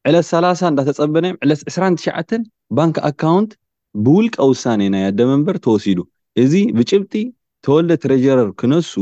ዕለት 0.09 0.27
3ላ0 0.31 0.71
እንዳተፀበና 0.73 1.25
ዮ 1.33 1.37
ዕለት 1.45 1.61
2ትሽዓ 1.75 2.17
ባንክ 2.79 2.97
ኣካውንት 3.11 3.51
ብውልቀ 4.07 4.37
ውሳነ 4.53 4.81
ናኣደመንበር 4.95 5.57
ተወሲዱ 5.67 6.01
እዚ 6.43 6.53
ብጭብጢ 6.79 7.15
ተወልደ 7.67 7.91
ትሬጀረር 8.03 8.49
ክነሱ 8.63 8.93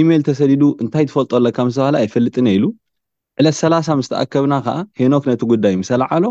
ኢሜይል 0.00 0.22
ተሰዲዱ 0.28 0.62
እንታይ 0.82 1.04
ትፈልጦ 1.10 1.32
ለካ 1.44 1.58
ምስተባሃለ 1.68 1.94
ኣይፈልጥን 2.02 2.48
ኢሉ 2.56 2.64
ዕለት 3.40 3.56
ሰላ0 3.62 3.90
ምስተኣከብና 4.00 4.54
ከዓ 4.66 4.76
ሄኖክ 5.00 5.24
ነቲ 5.30 5.42
ጉዳይ 5.52 5.74
ምስላዓሎ 5.84 6.24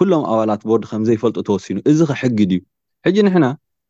ኩሎም 0.00 0.24
ኣባላት 0.32 0.62
ቦርድ 0.68 0.84
ከምዘይፈልጡ 0.90 1.38
ተወሲኑ 1.48 1.78
እዚ 1.92 1.98
ክሕግድ 2.10 2.50
እዩ 2.56 2.60
ሕጂ 3.08 3.16
ንሕና 3.28 3.46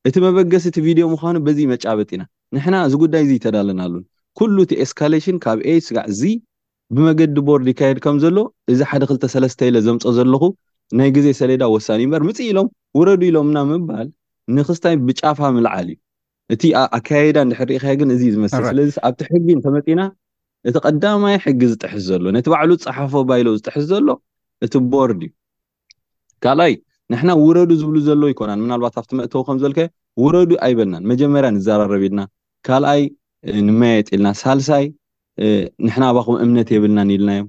እቲ 0.09 0.15
መበገስ 0.27 0.65
እቲ 0.71 0.77
ቪድዮ 0.89 1.07
ምኳኑ 1.15 1.37
በዚ 1.49 1.59
መጫበጢ 1.73 2.11
ኢና 2.17 2.23
ንሕና 2.57 2.75
እዚ 2.89 2.95
ጉዳይ 3.03 3.23
እዚ 3.25 3.33
ይተዳለናሉን 3.39 4.05
ኩሉ 4.39 4.57
እቲ 4.67 4.73
ኤስካሌሽን 4.85 5.37
ካብአ 5.45 5.71
ስጋዕእዚ 5.87 6.23
ብመገዲ 6.97 7.37
ቦርድ 7.49 7.67
ይካየድ 7.71 7.99
ከምዘሎ 8.05 8.39
እዚ 8.73 8.81
ሓደ 8.91 9.03
ክተሰለስተ 9.11 9.61
ኢለ 9.69 9.77
ዘምፆ 9.87 10.05
ዘለኹ 10.19 10.43
ናይ 10.99 11.11
ግዜ 11.17 11.27
ሰሌዳ 11.41 11.63
ወሳኒ 11.75 12.01
እ 12.07 12.11
በር 12.13 12.23
ምፅ 12.29 12.39
ኢሎም 12.51 12.69
ውረዱ 12.99 13.23
ኢሎምና 13.31 13.59
ምባል 13.71 14.07
ንክስታይ 14.57 14.95
ብጫፋ 15.09 15.41
ምልዓል 15.57 15.89
እዩ 15.95 15.99
እቲ 16.55 16.63
ኣካየዳ 16.99 17.37
ድሕሪኢኸግን 17.51 18.11
እዩ 18.15 18.25
ዝመስ 18.35 18.53
ስለዚ 18.69 18.91
ኣብቲ 19.09 19.21
ሕጊ 19.33 19.47
ንተመጢና 19.59 20.01
እቲ 20.69 20.75
ቀዳማይ 20.89 21.37
ሕጊ 21.45 21.61
ዝጥሕስ 21.73 22.03
ዘሎ 22.11 22.25
ነቲ 22.37 22.47
ባዕሉ 22.55 22.71
ፀሓፎ 22.87 23.13
ባይሎ 23.31 23.49
ዝጥሕስ 23.59 23.85
ዘሎ 23.93 24.09
እቲ 24.67 24.75
ቦርድ 24.95 25.21
እዩ 25.29 25.33
ካልኣይ 26.45 26.75
ንሕ 27.13 27.23
ውረዱ 27.45 27.71
ዝብሉ 27.83 27.97
ዘሎ 28.09 28.23
ይኮና 28.33 28.73
ባት 28.87 28.97
እከምዝ 29.27 29.63
ውረዱኣይበልና 30.23 30.95
መጀመር 31.13 31.45
ዘራረብኢልና 31.69 32.21
ካልኣይ 32.69 33.03
ንመያየጢ 33.67 34.09
ኢልና 34.17 34.29
ሳልሳይ 34.41 34.85
ንሕና 35.87 36.03
ኣባኩም 36.11 36.37
እምነት 36.45 36.69
የብልናን 36.75 37.11
ኢልናዮም 37.17 37.47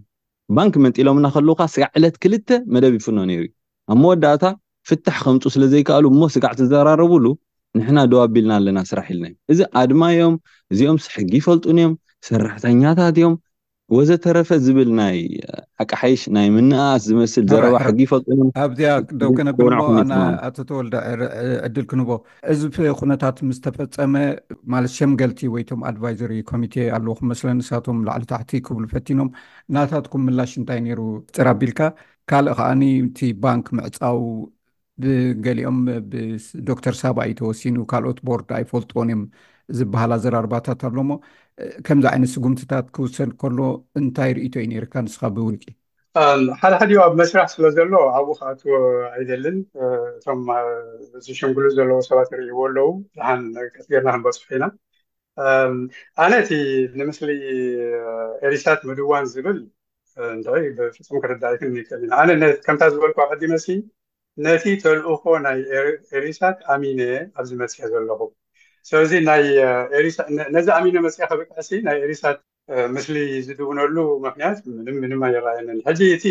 ባንኪ 0.57 0.73
መንጢሎምና 0.83 1.25
ከልዉካ 1.35 1.61
ስጋዕ 1.73 1.89
ዕለት 1.99 2.15
ክልተ 2.23 2.49
መደብ 2.73 2.93
ይፍኖ 2.97 3.17
ነይሩ 3.29 3.41
እዩ 3.49 3.53
ኣብ 3.91 3.97
መወዳእታ 4.03 4.43
ፍታሕ 4.89 5.17
ከምፁ 5.25 5.43
ስለዘይከኣሉ 5.55 6.05
ሞ 6.19 6.29
ስጋዕ 6.35 6.53
ትዘራረብሉ 6.59 7.25
ንሕና 7.77 7.99
ድዋቢልና 8.13 8.51
ኣለና 8.59 8.79
ስራሕ 8.91 9.07
ኢልና 9.13 9.25
ዮም 9.29 9.35
እዚ 9.53 9.59
ኣድማ 9.81 10.01
ዮም 10.19 10.35
እዚኦምስ 10.73 11.05
ሕጊ 11.15 11.31
ይፈልጡን 11.41 11.79
እዮም 11.81 11.93
ሰራሕተኛታት 12.29 13.15
እዮም 13.21 13.35
ወዘተረፈ 13.95 14.49
ዝብል 14.63 14.89
ናይ 14.99 15.17
ኣቅሓይሽ 15.83 16.21
ናይ 16.35 16.47
ምነኣስ 16.55 17.01
ዝመስል 17.09 17.43
ዘረባ 17.51 17.75
ሕጊ 17.85 17.99
ይፈሙ 18.05 18.39
ኣብዝያ 18.63 18.89
ደውክነ 19.21 19.49
ብ 19.57 19.65
ኣቶተወልዶ 20.47 20.93
ዕድል 21.67 21.85
ክንቦ 21.91 22.09
እዚ 22.53 22.61
ኩነታት 22.99 23.39
ምስተፈፀመ 23.49 24.13
ማለት 24.73 24.93
ሸምገልቲ 24.97 25.41
ወይቶም 25.55 25.81
ኣድቫይዘሪ 25.91 26.33
ኮሚቴ 26.51 26.75
ኣለዉኹም 26.97 27.29
መስለ 27.33 27.47
ንሳቶም 27.61 27.99
ላዕሊ 28.09 28.23
ታሕቲ 28.33 28.51
ክብሉ 28.67 28.85
ፈቲኖም 28.95 29.31
እናታትኩም 29.71 30.25
ምላሽ 30.29 30.53
እንታይ 30.61 30.81
ነይሩ 30.89 31.01
ፅራ 31.37 31.47
ኣቢልካ 31.55 31.81
ካልእ 32.31 32.55
ከዓኒ 32.61 32.83
እቲ 33.09 33.19
ባንኪ 33.43 33.67
ምዕፃው 33.77 34.17
ብገሊኦም 35.03 35.77
ብዶክተር 36.67 36.95
ሳባ 37.01 37.17
እዩ 37.27 37.33
ተወሲኑ 37.39 37.75
ካልኦት 37.91 38.19
ቦርድ 38.27 38.49
ኣይፈልጦዎን 38.57 39.09
እዮም 39.11 39.21
ዝበሃል 39.77 40.11
ኣዘራርባታት 40.17 40.81
ኣሎሞ 40.87 41.11
ከምዚ 41.87 42.05
ዓይነት 42.11 42.31
ስጉምትታት 42.35 42.85
ክውሰድ 42.95 43.31
ከሎ 43.41 43.59
እንታይ 43.99 44.31
ርእቶ 44.37 44.55
ዩ 44.63 44.65
ነርካ 44.71 44.93
ንስካ 45.05 45.21
ብውልቂ 45.35 45.63
ሓደሓድዮ 46.61 46.99
ኣብ 47.05 47.13
መስራሕ 47.21 47.45
ስለ 47.53 47.65
ዘሎ 47.77 47.91
ኣብኡ 48.17 48.33
ከኣት 48.39 48.61
ኣይዘልን 49.15 49.57
እቶም 50.17 50.39
ዝሽንግሉ 51.25 51.65
ዘለዎ 51.77 51.97
ሰባት 52.09 52.29
ንርእይዎ 52.33 52.59
ኣለው 52.67 52.89
ሓን 53.27 53.41
ጌርና 53.91 54.09
ክንበፅሑ 54.15 54.49
ኢና 54.57 54.65
ኣነቲ 56.23 56.49
ንምስሊ 57.01 57.29
ኤሪሳት 58.47 58.79
ምድዋን 58.89 59.27
ዝብል 59.33 59.59
እንኢ 60.33 60.65
ብፍፁም 60.77 61.21
ክደዳይክን 61.23 61.71
ኒልኢና 61.75 62.13
ነከምታ 62.41 62.81
ዝበልከ 62.93 63.19
ክዲ 63.31 63.43
መሲ 63.53 63.67
ነቲ 64.45 64.63
ተልእኮ 64.83 65.23
ናይ 65.45 65.57
ኤሪሳት 66.17 66.57
ኣሚነ 66.73 67.01
ኣብዚ 67.39 67.49
መፅሐ 67.61 67.81
ዘለኹ 67.93 68.19
ሰለዚ 68.89 69.13
ነዚ 70.55 70.67
ኣሚኖ 70.77 70.95
መፅ 71.05 71.15
ከብዕ 71.31 71.47
ናይ 71.87 71.97
ኤሪሳት 72.05 72.37
ምስሊ 72.95 73.15
ዝድውነሉ 73.45 73.95
ምክንያት 74.25 74.57
ምምድማ 75.01 75.23
ይረኣየኒን 75.35 75.79
ሕዚ 75.87 76.01
እቲ 76.15 76.25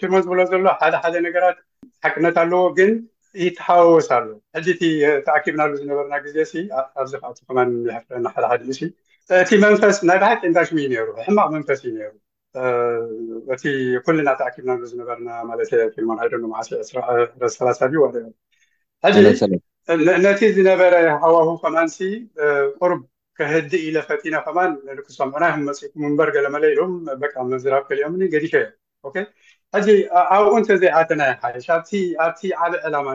ሽሞን 0.00 0.22
ዝብሎ 0.26 0.40
ዘሎ 0.52 0.66
ሓደ 0.80 0.94
ሓደ 1.02 1.14
ነገራት 1.26 1.58
ሓቅነት 2.04 2.36
ኣለዎ 2.42 2.62
ግን 2.78 2.92
ይተሓወስ 3.44 4.08
ኣሎ 4.18 4.26
ሕዚ 4.56 4.66
እቲ 4.76 4.82
ተኣኪብናሉ 5.28 5.70
ዝነበርና 5.82 6.14
ግዜ 6.26 6.36
ኣብዚ 6.98 7.12
ት 7.38 7.40
ሕና 8.18 8.26
ሓደ 8.34 8.44
ሓደ 8.52 8.60
እ 8.72 8.90
እቲ 9.44 9.52
መንፈስ 9.66 9.96
ናይ 10.10 10.18
ባሕቂ 10.24 10.40
ንዳሽሚ 10.52 10.78
ዩሩ 10.98 11.08
ሕማቅ 11.28 11.48
መንፈስ 11.56 11.80
እዩ 11.90 11.94
ሩ 12.10 12.14
እቲ 13.54 13.62
ኩሉና 14.06 14.28
ተኣኪብና 14.40 14.72
ዝነበርልማይዓ 14.90 16.60
ሰራሰብ 17.56 17.92
ዮ 17.96 18.00
ነቲ 20.26 20.40
ዝነበረ 20.58 20.94
ሃዋህ 21.22 21.48
ከምኣን 21.62 21.88
ቁርብ 22.80 23.00
ከህድ 23.38 23.72
ኢለከቲና 23.86 24.36
ከማን 24.46 24.72
ክሰምዑናይ 25.06 25.52
መፅኩም 25.68 26.12
በር 26.18 26.28
ገለመለሉም 26.36 26.92
በ 27.22 27.24
መዝራብ 27.52 27.82
ክልኦም 27.88 28.14
ገዲሸ 28.34 28.54
እዮ 29.78 29.82
ጂ 29.86 29.96
ኣብኡ 30.34 30.52
እንተዘይኣተናይ 30.60 31.32
ሓይሽ 31.42 31.66
ኣብቲ 32.26 32.46
ዓብ 32.66 32.74
ዕላማ 32.88 33.06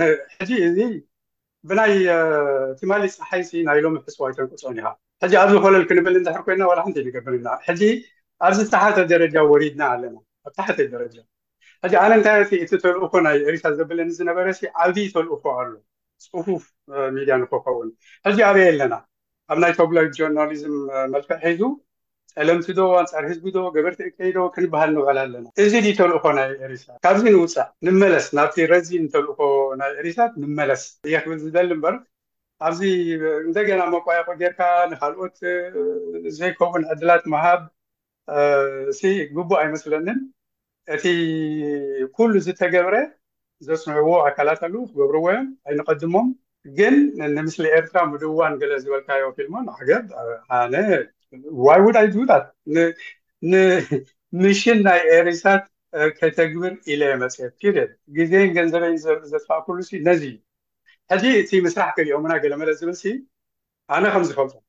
ነር 0.00 0.12
ሕጂ 0.36 0.50
እዚ 0.68 0.78
ብናይ 1.68 1.94
ቲማሊፅ 2.80 3.14
ሓይ 3.30 3.42
ናይ 3.68 3.80
ሎም 3.86 3.94
ሕስዋይቶን 4.08 4.50
ቁፅዖን 4.52 4.76
ኢሃ 4.80 4.88
ሕጂ 5.22 5.32
ኣብ 5.42 5.48
ዝኮለል 5.54 5.84
ክንብል 5.90 6.16
እንሕር 6.20 6.42
ኮይና 6.48 6.62
ን 6.90 6.94
ይገብር 7.10 7.34
ኢና 7.40 7.48
ኣብዚ 8.46 8.58
ሳሓተ 8.72 8.98
ደረጃ 9.12 9.34
ወሪድና 9.50 9.82
ኣለና 9.94 10.16
ኣብ 10.46 10.52
ታሓተ 10.58 10.78
ደረጃ 10.94 11.14
ሕዚ 11.84 11.92
ኣነ 12.02 12.12
ንታይ 12.20 12.38
እቲ 12.66 12.72
ተልእኮ 12.84 13.12
ናይ 13.26 13.36
ሪሳ 13.54 13.64
ዘብለኒ 13.78 14.08
ዝነበረ 14.18 14.46
ዓብ 14.84 14.90
ተልእኮ 15.14 15.44
ኣሎ 15.60 15.70
ፅፉፍ 16.32 16.62
ሚድያ 17.16 17.34
ንክከውን 17.42 17.88
ሕጂ 18.26 18.38
ኣበይ 18.48 18.66
ኣለና 18.72 18.94
ኣብ 19.52 19.58
ናይ 19.64 19.72
ቶብላዊ 19.78 20.06
ጆርናሊዝም 20.18 20.76
መልክዕ 21.14 21.38
ሒዙ 21.44 21.62
ዕለምቲ 22.42 22.68
ዶ 22.78 22.80
ኣንፃሪ 23.02 23.24
ህዝቢ 23.30 23.46
ዶ 23.56 23.58
ገበርቲእቀይዶ 23.74 24.38
ክንበሃል 24.54 24.90
ንበል 24.96 25.18
ኣለና 25.22 25.44
እዚ 25.64 25.72
ድ 25.86 25.92
ተልእኮ 26.00 26.24
ናይ 26.38 26.50
ሪሳ 26.72 26.86
ካብዚ 27.04 27.22
ንውፃእ 27.36 27.68
ንመለስ 27.88 28.26
ናብቲ 28.38 28.56
ረዚን 28.72 29.06
ተልእኮ 29.14 29.40
ናይ 29.80 29.92
ዕሪሳት 30.02 30.32
ንመለስ 30.42 30.82
እየ 31.08 31.14
ክብል 31.24 31.38
ዝበሊ 31.44 31.70
ምበር 31.78 31.94
ኣብዚ 32.66 32.80
እንደገና 33.46 33.80
መቋየኮ 33.96 34.28
ጌርካ 34.42 34.60
ንካልኦት 34.92 35.36
ዘይከውን 36.38 36.84
ዕድላት 36.92 37.24
ምሃብ 37.34 37.62
እ 38.30 38.32
ግቡእ 39.36 39.58
ኣይመስለኒን 39.62 40.18
እቲ 40.94 41.04
ኩሉ 42.16 42.32
ዝተገብረ 42.46 42.96
ዘስነዎ 43.66 44.08
ኣካላት 44.28 44.60
ኣለው 44.66 44.82
ክገብርዎ 44.90 45.26
ዮም 45.36 45.46
ኣይንቀድሞም 45.68 46.28
ግን 46.78 46.94
ንምስሊ 47.36 47.64
ኤርትራ 47.76 47.98
ምድዋን 48.12 48.54
ገለ 48.62 48.72
ዝበልካዮ 48.82 49.24
ፊልማ 49.38 49.54
ገብ 49.90 50.04
ነ 50.74 50.76
ዋይ 51.66 51.80
ወድ 51.84 51.96
ይ 52.06 52.24
ታት 52.30 52.44
ንምሽን 53.52 54.78
ናይ 54.88 55.00
ኤሪሳት 55.18 55.64
ከተግብር 56.18 56.74
ኢለ 56.92 57.02
መፅፍ 57.22 57.52
ግዜን 58.18 58.48
ገንዘበ 58.56 58.84
ዘፅፋእኩሉ 59.32 59.78
ነዚ 60.08 60.22
እዩ 60.34 60.36
ሕዚ 61.12 61.24
እቲ 61.42 61.50
ምስራሕ 61.66 61.90
ክልኦምና 61.96 62.32
ገለ 62.44 62.54
መለት 62.62 62.78
ዝብል 62.82 62.96
ነነ 63.94 64.04
ከምዝፈልጡም 64.14 64.64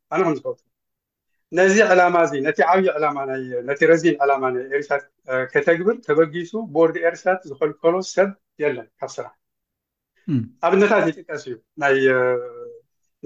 ነዚ 1.57 1.75
ዕላማ 1.93 2.15
እዚ 2.27 2.31
ነቲ 2.47 2.59
ዓብዪ 2.71 2.85
ዕላነቲ 2.97 3.79
ረዚን 3.91 4.15
ዕላማ 4.23 4.43
ናይ 4.55 4.63
ኤርሳት 4.77 5.03
ከተግብር 5.51 5.95
ተበጊሱ 6.07 6.51
ቦርድ 6.75 6.95
ኤርስት 7.09 7.39
ዝከልከሎ 7.49 7.93
ሰብ 8.15 8.31
የለን 8.61 8.87
ካብ 8.99 9.09
ስራሕ 9.15 9.33
ኣብነታት 10.67 11.05
ይጥቀስ 11.11 11.43
እዩ 11.49 11.55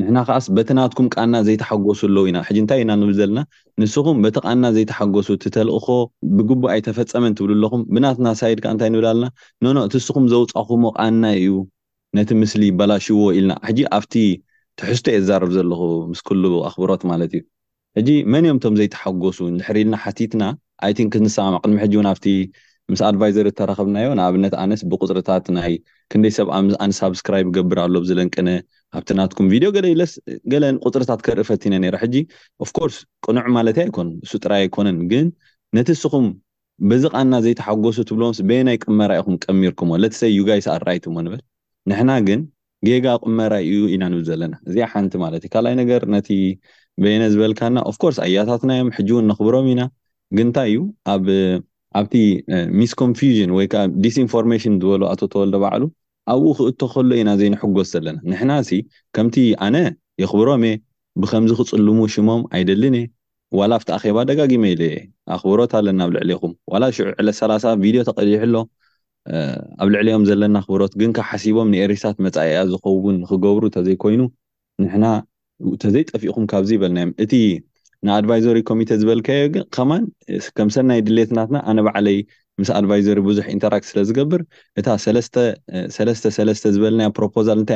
ንሕና 0.00 0.18
ከዓስ 0.28 0.46
በቲ 0.56 0.68
ናትኩም 0.76 1.06
ቃንና 1.14 1.36
ዘይተሓገሱ 1.46 2.00
ኣለው 2.06 2.22
ኢና 2.28 2.38
ሕ 2.48 2.50
እንታይ 2.60 2.78
ኢና 2.82 2.92
ንብል 3.00 3.16
ዘለና 3.18 3.40
ንስኹም 3.80 4.16
በቲ 4.24 4.36
ቃንና 4.46 4.66
ዘይተሓገሱ 4.76 5.28
ትተልቕኮ 5.42 5.88
ብግቡ 6.36 6.62
ኣይ 6.74 6.80
ተፈፀመን 6.86 7.34
ትብኣለኹም 7.40 7.82
ብናትና 7.94 8.28
ሳይድካ 8.40 8.64
ንታይ 8.76 8.90
ንብል 8.94 9.06
ኣለና 9.10 9.26
ኖ 9.76 9.84
እቲንስኩም 9.88 10.26
ዘውፃኹሞ 10.32 10.84
ቃንና 10.98 11.24
እዩ 11.42 11.50
ነቲ 12.18 12.30
ምስሊ 12.42 12.62
በላሽዎ 12.80 13.18
ኢልና 13.36 13.52
ሕጂ 13.68 13.80
ኣብቲ 13.98 14.14
ትሕዝቶ 14.80 15.06
የ 15.14 15.20
ዝዛርብ 15.24 15.50
ዘለኹ 15.58 15.80
ምስ 16.12 16.20
ኩሉ 16.28 16.42
ኣኽብሮት 16.68 17.02
ማለት 17.12 17.32
እዩ 17.38 17.42
ሕጂ 17.98 18.10
መን 18.34 18.44
እዮም 18.48 18.58
እቶም 18.60 18.74
ዘይተሓገሱ 18.82 19.38
ድሕርኢልና 19.60 19.96
ሓቲትና 20.04 20.42
ኣይን 20.86 21.08
ንሰም 21.26 21.54
ቅድሚ 21.64 21.76
ሕ 21.84 21.88
ውን 22.00 22.06
ኣብ 22.12 22.18
ምስ 22.92 23.00
ኣድቫይዘር 23.08 23.46
ተረከብናዮ 23.58 24.06
ንኣብነት 24.18 24.54
ኣነስ 24.62 24.80
ብቁፅርታት 24.92 25.44
ና 25.56 25.60
ክንደይ 26.12 26.32
ሰብ 26.38 26.48
ኣነ 26.84 26.92
ሳብስክራ 27.00 27.34
ገብር 27.58 27.78
ኣሎ 27.86 27.94
ዝለንቅነ 28.08 28.48
ኣብቲ 28.98 29.10
ናትኩም 29.18 29.46
ቪድዮ 29.52 29.68
ገለኢለስ 29.76 30.12
ገለ 30.52 30.64
ቁፅርታት 30.86 31.20
ከርእፈትና 31.26 31.74
ሕጂ 32.02 32.14
ፍኮርስ 32.70 32.96
ቅኑዕ 33.24 33.46
ማለት 33.56 33.76
ኣይኮኑ 33.84 34.06
ንሱ 34.24 34.32
ጥራይ 34.44 34.60
ኣይኮነን 34.64 34.98
ግን 35.12 35.26
ነቲ 35.76 35.88
ስኹም 36.02 36.26
በዚ 36.88 37.02
ቃና 37.14 37.32
ዘይተሓገሱ 37.44 37.98
ትብሎም 38.08 38.32
በናይ 38.50 38.76
ቅመራ 38.84 39.10
ይኩም 39.20 39.34
ቀሚርኩምዎ 39.44 39.96
ለተ 40.02 40.14
ሰይ 40.20 40.32
ዩጋይ 40.40 40.60
ኣራይትዎ 40.74 41.14
ንበል 41.26 41.40
ንሕና 41.90 42.10
ግን 42.28 42.40
ጌጋ 42.88 43.06
ቅመራይ 43.24 43.64
እዩ 43.72 43.80
ኢና 43.94 44.04
ንብ 44.12 44.22
ዘለና 44.28 44.54
እዚኣ 44.68 44.86
ሓንቲ 44.92 45.12
ማለት 45.24 45.42
እዩ 45.46 45.50
ካልኣይ 45.54 45.74
ነገር 45.80 46.02
ነቲ 46.14 46.28
በነ 47.02 47.22
ዝበልካና 47.32 47.76
ፍኮርስ 47.96 48.18
ኣያታትናዮም 48.26 48.90
ሕጂ 48.96 49.08
እውን 49.14 49.26
ንኽብሮም 49.30 49.66
ኢና 49.72 49.82
ግንታይ 50.38 50.68
እዩ 50.72 50.80
ኣብኣብቲ 51.14 52.14
ሚስኮንን 52.80 53.50
ወይከዓ 53.58 53.84
ዲስንፎርሜሽን 54.04 54.74
ዝበሉ 54.82 55.02
ኣቶ 55.12 55.20
ተወልዶ 55.34 55.56
ባዕሉ 55.64 55.82
ኣብኡ 56.30 56.46
ክእቶከሎ 56.58 57.08
ኢና 57.20 57.30
ዘይንሕጎስ 57.40 57.88
ዘለና 57.94 58.18
ንሕና 58.30 58.52
ዚ 58.68 58.78
ከምቲ 59.14 59.36
ኣነ 59.66 59.76
የክብሮም 60.22 60.62
እ 60.70 60.72
ብከምዚ 61.22 61.52
ክፅልሙ 61.60 61.98
ሽሞም 62.14 62.42
ኣይደልን 62.56 62.94
እ 63.00 63.02
ዋላ 63.58 63.72
ብቲ 63.80 63.90
ኣኼባ 63.96 64.18
ደጋጊመ 64.30 64.62
ኢ 64.72 64.76
ለየ 64.80 64.94
ኣኽብሮት 65.34 65.72
ኣለና 65.78 66.00
ኣብ 66.06 66.10
ልዕሊኩም 66.16 66.52
ዋላ 66.72 66.82
ሽዑ 66.96 67.08
ዕለ 67.22 67.28
ሰላ0 67.40 67.74
ቪድዮ 67.82 68.00
ተቀሊሕሎ 68.08 68.54
ኣብ 69.82 69.88
ልዕሊኦም 69.94 70.24
ዘለና 70.30 70.56
ኣኽብሮት 70.62 70.92
ግንካብ 71.02 71.26
ሓሲቦም 71.30 71.68
ንኤርታት 71.74 72.16
መፃያ 72.26 72.60
ዝኸውን 72.72 73.16
ንክገብሩ 73.24 73.62
እተዘይኮይኑ 73.72 74.22
ንሕና 74.84 75.04
እተዘይጠፊኢኩም 75.76 76.44
ካብዚ 76.52 76.70
ይበልናዮም 76.76 77.12
እ 77.24 77.26
ንኣድቫይዘሪ 78.06 78.58
ኮሚቴ 78.68 78.90
ዝበልከዮ 79.00 79.42
ግን 79.54 79.64
ከማን 79.74 80.04
ከም 80.56 80.68
ሰናይ 80.76 81.00
ድሌትናትና 81.08 81.56
ኣነ 81.70 81.78
ባዕለይ 81.86 82.16
ምስ 82.60 82.70
ኣድቫይዘሪ 82.78 83.18
ብዙሕ 83.28 83.44
ኢንተራክት 83.54 83.86
ስለ 83.90 83.98
ዝገብር 84.08 84.40
እታ 84.80 84.88
ሰለስተሰለስተ 85.06 86.64
ዝበልና 86.76 87.02
ፕሮፖዛል 87.18 87.58
እንታ 87.62 87.74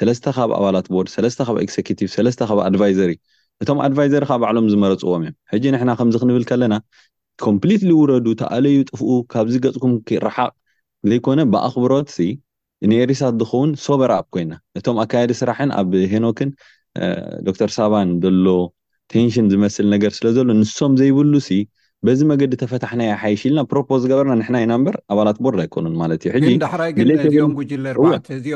ሰለስተ 0.00 0.26
ካብ 0.38 0.50
ኣባላት 0.58 0.86
ቦድ 0.96 1.06
ሰለስተ 1.14 1.40
ካብ 1.48 1.56
ግኪቲቭ 1.76 2.10
ሰለስተ 2.16 2.42
ካብ 2.50 2.58
ኣድቫይዘሪ 2.68 3.12
እቶም 3.62 3.80
ኣድቫይዘሪ 3.86 4.22
ካብ 4.30 4.40
ባዕሎም 4.44 4.68
ዝመረፅዎም 4.72 5.24
እዮም 5.24 5.36
ሕጂ 5.52 5.64
ንሕና 5.74 5.90
ከምዚ 6.00 6.16
ክንብል 6.22 6.44
ከለና 6.50 6.74
ኮምፕሊትሊ 7.46 7.90
ውረዱ 8.00 8.26
ተኣለዩ 8.42 8.76
ጥፍኡ 8.90 9.10
ካብዚ 9.32 9.54
ገፅኩም 9.64 9.94
ርሓቅ 10.26 10.50
ዘይኮነ 11.10 11.40
ብኣክብሮት 11.54 12.10
ንኤሪሳት 12.90 13.34
ዝኸውን 13.40 13.72
ሶበራ 13.86 14.12
ኮይና 14.34 14.52
እቶም 14.78 14.96
ኣካየዲ 15.04 15.32
ስራሕን 15.40 15.70
ኣብ 15.80 15.92
ሄኖክን 16.14 16.50
ዶክር 17.48 17.70
ሳባን 17.78 18.08
ዘሎ 18.24 18.46
ቴንሽን 19.14 19.46
ዝመስል 19.52 19.86
ነገር 19.94 20.12
ስለ 20.18 20.26
ዘሎ 20.38 20.48
ንሶም 20.62 20.92
ዘይብሉሲ 21.02 21.48
በዚ 22.06 22.20
መገዲ 22.30 22.52
ተፈታሕናየ 22.60 23.10
ሓይሽ 23.22 23.40
ኢልና 23.48 23.60
ፕሮፖዝ 23.72 23.98
ዝገበርና 24.04 24.32
ንሕና 24.38 24.56
ኢና 24.64 24.72
በር 24.84 24.96
ኣባላት 25.12 25.36
ቦርድ 25.44 25.58
ኣይኮኑ 25.64 25.84
ማለት 26.00 26.22
እዩ 28.30 28.54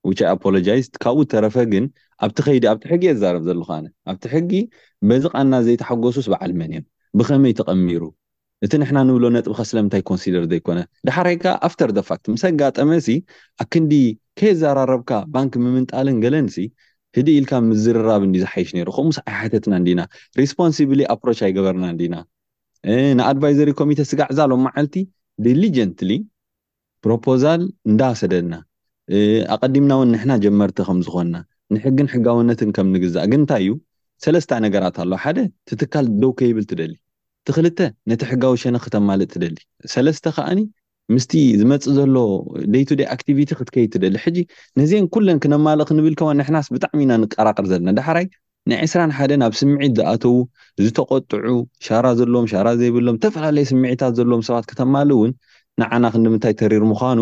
ውቻይ 0.09 0.27
ኣፖሎጃይት 0.35 0.95
ካብኡ 1.03 1.21
ዝተረፈ 1.27 1.57
ግን 1.73 1.85
ኣብቲ 2.25 2.38
ከይዲ 2.47 2.65
ብቲ 2.77 2.83
ሕጊ 2.93 3.03
እየ 3.09 3.15
ዛረብ 3.23 3.43
ዘኩ 3.49 3.67
ኣነ 3.77 3.87
ኣብቲ 4.11 4.23
ሕጊ 4.35 4.51
በዚ 5.09 5.23
ቃና 5.35 5.53
ዘይተሓገሱስ 5.67 6.27
በዓልመን 6.33 6.71
እዮም 6.75 6.85
ብከመይ 7.19 7.53
ተቐሚሩ 7.61 8.03
እቲ 8.67 8.73
ንሕና 8.81 8.99
ንብሎ 9.09 9.25
ነጥብካ 9.37 9.61
ስለምንታይ 9.71 10.03
ኮንሲደር 10.11 10.45
ዘይኮነ 10.53 10.81
ድሓረካ 11.09 11.45
ፍር 11.75 11.91
ት 12.25 12.25
ምስ 12.35 12.43
ጋጠመ 12.61 12.91
ሲ 13.07 13.09
ኣክንዲ 13.65 13.93
ከየዘራረብካ 14.38 15.11
ባንኪ 15.35 15.53
ምምንጣልን 15.67 16.19
ገለን 16.25 16.49
ህድ 17.17 17.27
ኢልካ 17.38 17.53
ምዝርራብ 17.69 18.23
ንዝሓይሽ 18.33 18.69
ነ 18.75 18.79
ከም 18.97 19.09
ይሕትና 19.31 19.75
ና 19.99 20.03
ስፖ 20.53 20.59
ሮ 20.99 21.03
ኣይገበርና 21.49 21.87
ዲና 22.01 22.15
ንኣድቫይዘሪ 23.19 23.71
ኮሚቴ 23.81 24.01
ስጋዕ 24.11 24.29
ዛሎም 24.38 24.62
ማዓልቲ 24.67 24.97
ሊጀንት 25.65 26.01
ፕሮፖዛል 27.05 27.61
እንዳ 27.91 28.01
ሰደድና 28.21 28.55
ኣቀዲምና 29.55 29.93
ውን 30.01 30.11
ንሕና 30.15 30.33
ጀመርቲ 30.45 30.79
ከምዝኮንና 30.88 31.37
ንሕግን 31.75 32.09
ሕጋውነትን 32.15 32.71
ከምንግዛእ 32.77 33.27
ግንታይ 33.33 33.62
እዩ 33.65 33.73
ሰለስተ 34.25 34.51
ነገራት 34.65 34.97
ኣለ 35.03 35.12
ሓደ 35.23 35.38
ትትካል 35.69 36.07
ደውከ 36.23 36.41
ይብል 36.51 36.65
ትደሊ 36.71 36.93
ትክልተ 37.49 37.79
ነቲ 38.11 38.21
ሕጋዊ 38.31 38.55
ሸነ 38.62 38.77
ክተማልጥ 38.85 39.29
ትደሊ 39.35 39.57
ሰለስተ 39.95 40.27
ከዓኒ 40.37 40.61
ምስ 41.15 41.25
ዝመፅ 41.61 41.85
ዘሎ 41.97 42.15
ደይ 42.73 42.83
ቱደይ 42.91 43.07
ኣቲቪቲ 43.15 43.51
ክትከይድ 43.59 43.91
ትደሊ 43.95 44.17
ሕጂ 44.25 44.38
ነዚን 44.81 45.07
ኩለን 45.15 45.38
ክነማል 45.45 45.81
ክንብልከዋ 45.88 46.29
ሕናስ 46.49 46.67
ብጣዕሚ 46.75 47.01
ኢና 47.07 47.12
ንቀራቅር 47.23 47.67
ዘለና 47.73 47.95
ዳሓራይ 47.99 48.27
ናይ 48.71 48.87
2ራሓ 48.93 49.19
ናብ 49.43 49.53
ስምዒት 49.61 49.93
ዝኣተው 49.99 50.37
ዝተቆጥዑ 50.85 51.57
ሻራ 51.87 52.07
ዘለዎም 52.21 52.47
ሻራ 52.53 52.69
ዘይብሎም 52.83 53.17
ዝተፈላለዩ 53.19 53.65
ስምዒታት 53.73 54.12
ዘለዎም 54.21 54.43
ሰባት 54.51 54.67
ክተማልውን 54.73 55.33
ንዓና 55.83 56.05
ክንምንታይ 56.15 56.55
ተሪር 56.61 56.85
ምኳኑ 56.93 57.19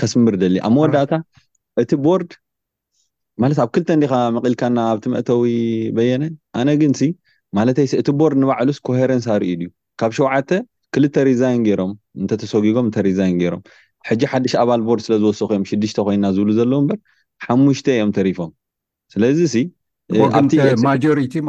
ከስምብር 0.00 0.34
ደሊ 0.42 0.56
ኣብ 0.66 0.72
መወዳእታ 0.76 1.14
እቲ 1.82 1.90
ቦርድ 2.04 2.30
ማለት 3.42 3.58
ኣብ 3.64 3.68
ክልተ 3.74 3.88
ንዲካ 3.98 4.14
መቒልካና 4.36 4.76
ኣብቲ 4.92 5.04
መእተዊ 5.14 5.44
በየነ 5.96 6.22
ኣነ 6.60 6.68
ግን 6.82 6.92
ማለተይ 7.58 7.86
እቲ 8.02 8.08
ቦርድ 8.20 8.36
ንባዕሉስ 8.42 8.78
ኮሄረንስ 8.88 9.26
ኣርኢ 9.34 9.50
ድዩ 9.60 9.68
ካብ 10.00 10.12
ሸውዓተ 10.18 10.50
ክልተ 10.94 11.14
ሪዛይን 11.28 11.62
ሮም 11.80 11.92
እተተሰጊጎም 12.24 12.86
እተሪዛይን 12.90 13.36
ሮም 13.52 13.62
ጂ 14.20 14.22
ሓሽ 14.32 14.52
ኣባል 14.62 14.80
ቦርድ 14.88 15.02
ስለዝወሰኪ 15.06 15.50
ዮም 15.56 15.64
ሽሽተ 15.70 15.98
ኮይና 16.06 16.24
ዝብሉ 16.36 16.50
ዘለዉ 16.58 16.78
ምበር 16.84 16.98
ሓሙሽተ 17.44 17.86
እዮም 17.96 18.10
ተሪፎም 18.18 18.50
ስለዚ 19.14 19.38
ይስ 19.48 19.56
ታይ 20.50 21.40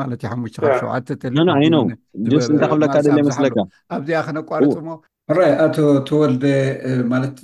ብለካ 2.74 2.96
መስለካ 3.30 3.58
ራይ 5.38 5.52
ኣቶ 5.64 5.76
ተወልደ 6.08 6.46
ማለት 7.12 7.36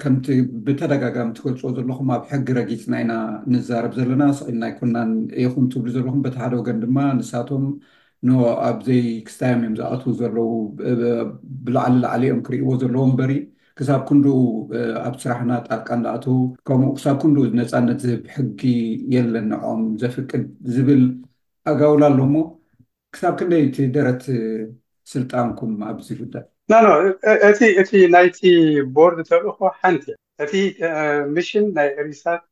ከምቲ 0.00 0.26
ብተደጋጋሚ 0.64 1.28
ትገልፅዎ 1.36 1.68
ዘለኹም 1.76 2.08
ኣብ 2.14 2.22
ሕጊ 2.32 2.46
ረጊፅና 2.58 2.94
ኢና 3.02 3.12
ንዛረብ 3.52 3.92
ዘለና 3.98 4.22
ስቂልናይኮናን 4.38 5.12
እይኩም 5.42 5.66
ትብሉ 5.72 5.86
ዘለኩም 5.94 6.20
በቲሓደ 6.24 6.52
ወገን 6.60 6.80
ድማ 6.82 6.98
ንሳቶም 7.18 7.64
ን 8.26 8.30
ኣብዘይ 8.66 9.02
ክስታዮም 9.28 9.60
እዮም 9.64 9.74
ዝኣትዉ 9.78 10.12
ዘለው 10.20 10.50
ብላዕሊ 11.68 11.94
ላዕሊ 12.04 12.22
እዮም 12.28 12.42
ክርእይዎ 12.48 12.70
ዘለዎ 12.82 13.02
እንበር 13.10 13.30
ክሳብ 13.78 14.02
ክንድኡ 14.10 14.36
ኣብ 15.06 15.14
ስራሕና 15.22 15.52
ጣርቃን 15.68 16.02
ዝኣትዉ 16.06 16.34
ከምኡ 16.70 16.90
ክሳብ 16.98 17.16
ክንኡ 17.22 17.40
ነፃነት 17.60 17.98
ዝህብ 18.08 18.20
ሕጊ 18.36 18.60
የለኒዖም 19.14 19.82
ዘፍቅድ 20.02 20.44
ዝብል 20.74 21.02
ኣጋውሉ 21.72 22.02
ኣሎእሞ 22.10 22.36
ክሳብ 23.16 23.34
ክንደይ 23.40 23.64
ቲ 23.78 23.88
ደረት 23.96 24.22
ስልጣንኩም 25.14 25.72
ኣብዚፍዳል 25.92 26.46
ናኖቲ 26.72 27.58
እቲ 27.80 27.90
ናይቲ 28.14 28.38
ቦርድ 28.94 29.18
ተርእኮ 29.28 29.58
ሓንቲ 29.80 30.04
እ 30.14 30.44
እቲ 30.44 30.54
ምሽን 31.34 31.66
ናይ 31.76 31.88
ኤሪሳት 32.02 32.42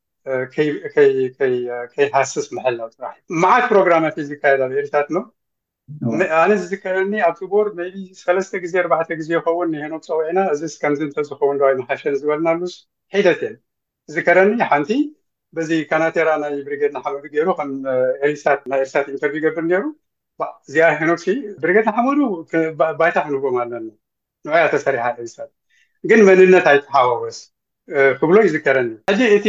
ከይሃስስ 1.94 2.46
ምሐል 2.56 2.74
ናብ 2.80 2.90
ፅራሕ 2.98 3.14
እዩ 3.16 3.20
መዓት 3.44 3.64
ፕሮግራማት 3.70 4.18
ዝካየዳሉ 4.28 4.72
ኤርት 4.82 5.08
ኖ 5.16 5.20
ኣነ 6.42 6.50
ዝከረኒ 6.70 7.12
ኣብቲ 7.28 7.40
ቦርድ 7.54 7.80
ይ 7.96 8.04
ሰለተ 8.20 8.60
ግዜ 8.66 8.74
ርተ 8.84 9.10
ግዜ 9.20 9.28
ይኸውን 9.36 9.68
ንሄኖክ 9.76 10.04
ፀውዒና 10.10 10.38
እዚ 10.52 10.62
ከምዚእተዝከውን 10.82 11.58
ዋይ 11.64 11.74
መሓሸን 11.80 12.14
ዝበልናሉስ 12.20 12.74
ሒደት 13.16 13.40
እዮን 13.48 13.56
ዝከረኒ 14.14 14.54
ሓንቲ 14.70 14.90
በዚ 15.56 15.70
ካናቴራ 15.90 16.28
ናይ 16.44 16.54
ብሪጌድ 16.68 16.92
ናሓመዱ 16.98 17.24
ይሩ 17.40 17.48
ከም 17.58 17.70
ናይሳ 18.72 18.94
ኢንተር 19.14 19.34
ገብር 19.46 19.66
ሩ 19.82 19.84
እዚኣ 20.68 20.86
ሄኖክ 21.02 21.24
ብሪጌድ 21.64 21.84
ና 21.88 21.92
ሓመዱ 21.98 22.16
ባይታ 23.02 23.18
ክንዎም 23.26 23.58
ኣለኒ 23.64 23.86
ንዑያ 24.48 24.64
ተሰሪሓ 24.74 25.02
እሰብግን 25.24 26.20
መንነት 26.28 26.66
ኣይተሓወወስ 26.72 27.38
ክብሎ 28.20 28.36
ይዝከረኒዩ 28.46 28.94
ሕዚ 29.10 29.20
እቲ 29.36 29.46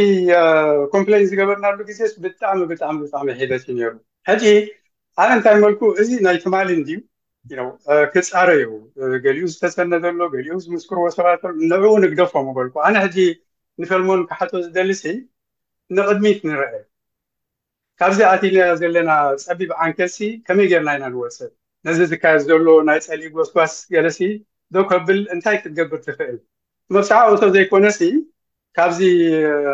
ኮምፕሌን 0.94 1.26
ዝገበርናሉ 1.30 1.78
ግዜ 1.90 2.00
ብጣዕሚ 2.24 2.60
ብጣዕሚብጣዕሚ 2.70 3.28
ሒደት 3.40 3.62
ዩ 3.70 3.76
ነሩ 3.80 3.92
ሕጂ 4.30 4.44
ኣነ 5.22 5.28
እንታይ 5.38 5.54
ንበልኩ 5.58 5.80
እዚ 6.02 6.08
ናይ 6.26 6.38
ትማሊ 6.44 6.68
እን 6.78 6.82
ክፃረዩ 8.14 8.64
ገሊኡ 9.24 9.44
ዝተሰነዘሎ 9.52 10.22
ገሊኡ 10.34 10.54
ምስክርዎሰባሉ 10.74 11.52
ንዑው 11.72 11.94
ንግደፎም 12.04 12.48
በልኩ 12.58 12.74
ኣነ 12.88 12.94
ሕጂ 13.06 13.18
ንፈልሞን 13.82 14.22
ክሓቶ 14.30 14.52
ዝደሊሲ 14.64 15.02
ንቅድሚት 15.96 16.40
ንርአ 16.48 16.70
ካብዚ 18.00 18.18
ኣት 18.32 18.42
ዘለና 18.80 19.10
ፀቢብ 19.44 19.70
ዓንከልሲ 19.82 20.18
ከመይ 20.46 20.66
ገይርና 20.72 20.88
ኢና 20.96 21.04
ንወሰብ 21.12 21.50
ነዚ 21.86 21.98
ዝካየ 22.12 22.36
ዘሎ 22.48 22.66
ናይ 22.90 22.98
ፀሊኢ 23.08 23.30
ጎስጓስ 23.36 23.74
ገለ 23.94 24.08
ዶ 24.74 24.82
ከብል 24.90 25.18
እንታይ 25.34 25.56
ክትገብር 25.62 25.98
ትኽእል 26.06 26.38
መብፃዕዊቶ 26.94 27.42
ዘይኮነ 27.54 27.84
ሲ 27.98 28.08
ካብዚ 28.76 28.98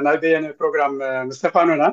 ናይ 0.06 0.16
በየነ 0.22 0.44
ፕሮግራም 0.58 0.94
ምስ 1.28 1.38
ተፋኖና 1.44 1.84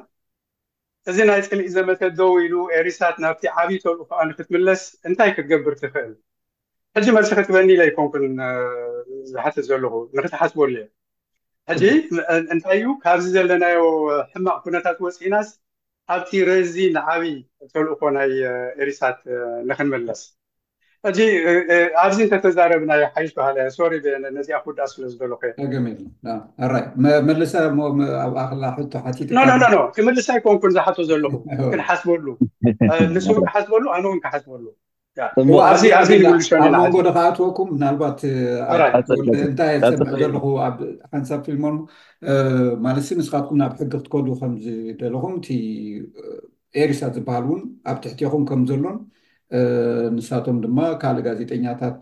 እዚ 1.12 1.18
ናይ 1.30 1.42
ፅሊእ 1.50 1.70
ዘመተት 1.76 2.12
ዶወኢኑ 2.20 2.56
ኤሪሳት 2.80 3.16
ናብቲ 3.24 3.44
ዓብይ 3.60 3.78
ተልኡ 3.84 4.02
ከዓ 4.10 4.22
ንክትምለስ 4.30 4.82
እንታይ 5.10 5.30
ክትገብር 5.36 5.76
ትኽእል 5.84 6.12
ሕጂ 6.96 7.06
መርሲክክበኒኢለ 7.18 7.82
ይኮንኩን 7.90 8.36
ዝሓስት 9.32 9.60
ዘለኹ 9.70 9.94
ንክትሓስበሉ 10.18 10.70
እዮ 10.82 10.86
ሕጂ 11.72 11.84
እንታይ 12.54 12.78
ዩ 12.84 12.88
ካብዚ 13.06 13.26
ዘለናዮ 13.36 13.80
ሕማቅ 14.34 14.58
ኩነታት 14.66 14.98
ወፅናስ 15.06 15.50
ኣብቲ 16.16 16.32
ርዚ 16.50 16.76
ንዓብይ 16.98 17.36
ተልእ 17.74 17.96
ኮ 18.02 18.12
ናይ 18.18 18.32
ኤሪሳት 18.84 19.18
ንክንምለስ 19.70 20.22
እዚ 21.08 21.20
ኣብዚ 22.04 22.18
ተተዛረብናይ 22.32 23.02
ሓባሃነዚኣኩለዝሎመልሳይ 23.14 24.54
ኣብ 28.24 28.36
ኣክላ 28.44 28.64
ሕ 28.78 28.86
ሓት 29.06 29.30
ክመልሳይ 29.96 30.38
ኮንዝሓት 30.46 30.98
ዘለኹ 31.10 31.34
ክንሓስበሉ 31.74 32.26
ንስው 33.16 33.38
ክሓስበሉ 33.46 33.86
ኣነ 33.98 34.04
እውን 34.10 34.20
ክሓስበሉመንጎ 34.26 35.46
ዶካኣትወኩም 37.08 37.70
ናልባትእንታይ 37.84 39.76
ሰም 39.86 40.12
ዘለኹ 40.22 40.46
ኣብ 40.68 40.78
ሓንሳብ 41.14 41.40
ፊልሞ 41.48 41.66
ማለት 42.88 43.08
ንስካትኩም 43.20 43.58
ናብ 43.64 43.72
ሕጊ 43.84 43.92
ክትከዱ 43.94 44.28
ከምዝደለኩም 44.42 45.34
እቲ 45.40 45.48
ኤሪሳት 46.84 47.14
ዝበሃል 47.20 47.46
እውን 47.50 47.62
ኣብ 47.92 47.98
ትሕትኩም 48.04 48.44
ከምዘሎን 48.52 48.98
ንሳቶም 50.16 50.58
ድማ 50.64 50.80
ካልእ 51.02 51.22
ጋዜጠኛታት 51.28 52.00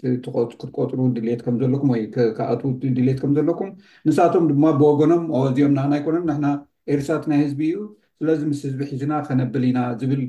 ክትቆፅሩ 0.00 0.98
ድሌት 1.16 1.40
ከምዘለኩም 1.46 1.90
ወይ 1.94 2.02
ከኣት 2.36 2.62
ድሌት 2.96 3.18
ከም 3.22 3.32
ዘለኩም 3.38 3.70
ንሳቶም 4.08 4.44
ድማ 4.50 4.64
ብዎጎኖም 4.80 5.22
ኣዚኦም 5.38 5.72
ናና 5.78 5.92
ኣይኮኖም 5.98 6.24
ንሕና 6.30 6.46
ኤርሳት 6.94 7.24
ናይ 7.32 7.38
ህዝቢ 7.44 7.60
እዩ 7.74 7.78
ስለዚ 8.20 8.40
ምስ 8.50 8.60
ህዝቢ 8.66 8.80
ሒዝና 8.90 9.12
ከነብል 9.28 9.62
ኢና 9.70 9.78
ዝብል 10.02 10.22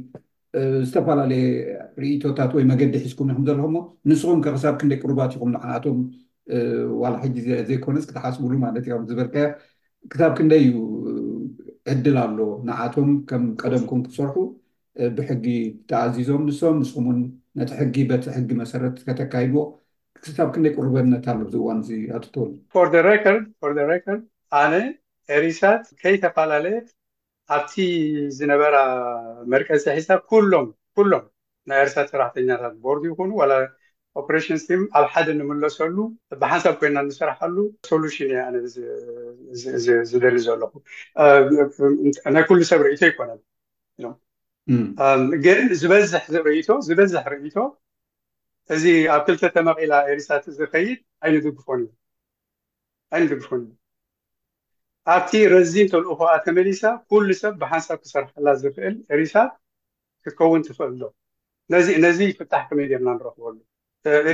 ዝተፈላለየ 0.88 1.44
ርኢቶታት 2.04 2.52
ወይ 2.58 2.64
መገዲ 2.72 2.94
ሒዝኩም 3.06 3.28
ኩም 3.38 3.46
ዘለኩምሞ 3.50 3.78
ንስኩም 4.12 4.40
ከ 4.46 4.48
ክሳብ 4.56 4.74
ክንደይ 4.82 5.00
ቅርባት 5.04 5.32
ይኹም 5.36 5.52
ንዓኣቶም 5.58 6.00
ዋላ 7.02 7.14
ሕጂ 7.26 7.36
ዘይኮነስ 7.70 8.06
ክትሓስቡሉ 8.10 8.54
ማለት 8.66 8.84
ዝበልከያ 9.12 9.46
ክሳብ 10.14 10.32
ክንደይ 10.40 10.64
እዩ 10.70 10.78
ዕድል 11.94 12.18
ኣሎ 12.26 12.40
ንኣቶም 12.70 13.10
ከም 13.30 13.44
ቀደምኩም 13.64 14.02
ክሰርሑ 14.08 14.36
ብሕጊ 15.18 15.46
ተኣዚዞም 15.90 16.42
ንስም 16.48 16.74
ንስም 16.82 17.06
ን 17.18 17.20
ነቲ 17.60 17.72
ሕጊ 17.82 17.96
በቲ 18.10 18.26
ሕጊ 18.38 18.50
መሰረት 18.62 18.96
ከተካሂድዎ 19.08 19.62
ክሳብ 20.24 20.48
ክንደይ 20.54 20.72
ቁርበነት 20.78 21.26
ኣሎ 21.32 21.40
ዝእዋን 21.54 21.80
እዚኣተወሉር 21.84 23.06
ሬኮርድ 23.12 23.78
ኣነ 24.62 24.74
ኤሪሳት 25.36 25.84
ከይተፈላለየት 26.02 26.88
ኣብቲ 27.58 27.74
ዝነበራ 28.38 28.76
መርቀፂ 29.52 29.78
ሒሳት 29.98 30.22
ሎምኩሎም 30.54 31.24
ናይ 31.70 31.80
ኤርሳት 31.84 32.08
ሰራሕተኛታት 32.14 32.74
ቦርድ 32.84 33.04
ይኹኑ 33.10 33.32
ዋላ 33.42 33.54
ኦፖሬሽንስቲም 34.20 34.82
ኣብ 34.98 35.06
ሓደ 35.12 35.28
ንምለሰሉ 35.40 35.98
ብሓንሳብ 36.42 36.74
ኮይና 36.80 36.98
እንሰራሐሉ 37.06 37.56
ሶሉሽን 37.90 38.32
ነዝደልዩ 38.56 40.42
ዘለኹ 40.50 40.72
ናይ 42.36 42.44
ኩሉ 42.50 42.60
ሰብ 42.72 42.82
ርእቶ 42.88 43.02
ኣይኮነ 43.10 43.32
ግ 45.44 45.46
ዝበዝሕ 45.82 46.24
ርእ 46.48 46.62
ዝበዝሕ 46.88 47.24
ርእቶ 47.34 47.56
እዚ 48.74 48.86
ኣብ 49.14 49.22
ክልተተመቂላ 49.28 49.94
ኤሪሳት 50.10 50.44
ዝከይድ 50.58 51.00
ይፎኣይንደግፎን 51.36 53.64
ዩ 53.66 53.68
ኣብቲ 55.14 55.32
ረዚን 55.54 55.88
ተልእ 55.92 56.10
ከዓ 56.20 56.30
ተመሊሳ 56.46 56.84
ኩሉ 57.10 57.28
ሰብ 57.42 57.54
ብሓንሳብ 57.62 57.98
ክሰርከላ 58.04 58.48
ዝክእል 58.62 58.96
ኤሪሳ 59.14 59.34
ክከውን 60.26 60.62
ትኽእል 60.68 60.90
ኣሎ 60.96 61.02
ነዚ 62.06 62.20
ፍታሕ 62.40 62.64
ከመይድ 62.70 62.92
ምና 63.02 63.10
ንረኽበሉ 63.18 63.56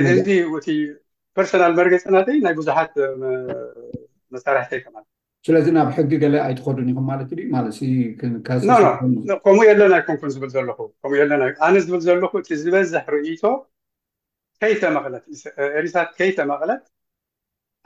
ን 0.04 0.06
ፐርሶናል 1.36 1.72
መርገፅናተይ 1.78 2.36
ናይ 2.44 2.52
ብዙሓት 2.60 2.92
መሳርሕቲ 4.34 4.72
ይከምለት 4.78 5.06
ስለዚ 5.48 5.66
ናብ 5.74 5.88
ሕጊ 5.96 6.10
ገለ 6.22 6.34
ኣይትኸዱን 6.46 6.88
ኢኹም 6.92 7.04
ማለት 7.10 7.28
ለከምኡ 9.30 9.60
የለና 9.68 9.94
ይ 10.00 10.04
ኮምኩን 11.02 11.30
ናኣነ 11.42 11.76
ዝብል 11.84 12.02
ዘለኩ 12.10 12.32
እቲ 12.40 12.48
ዝበዝሕ 12.62 13.04
ርእቶ 13.14 13.44
ከተመሪሳ 14.62 15.96
ከይተ 16.18 16.38
መቕለት 16.50 16.82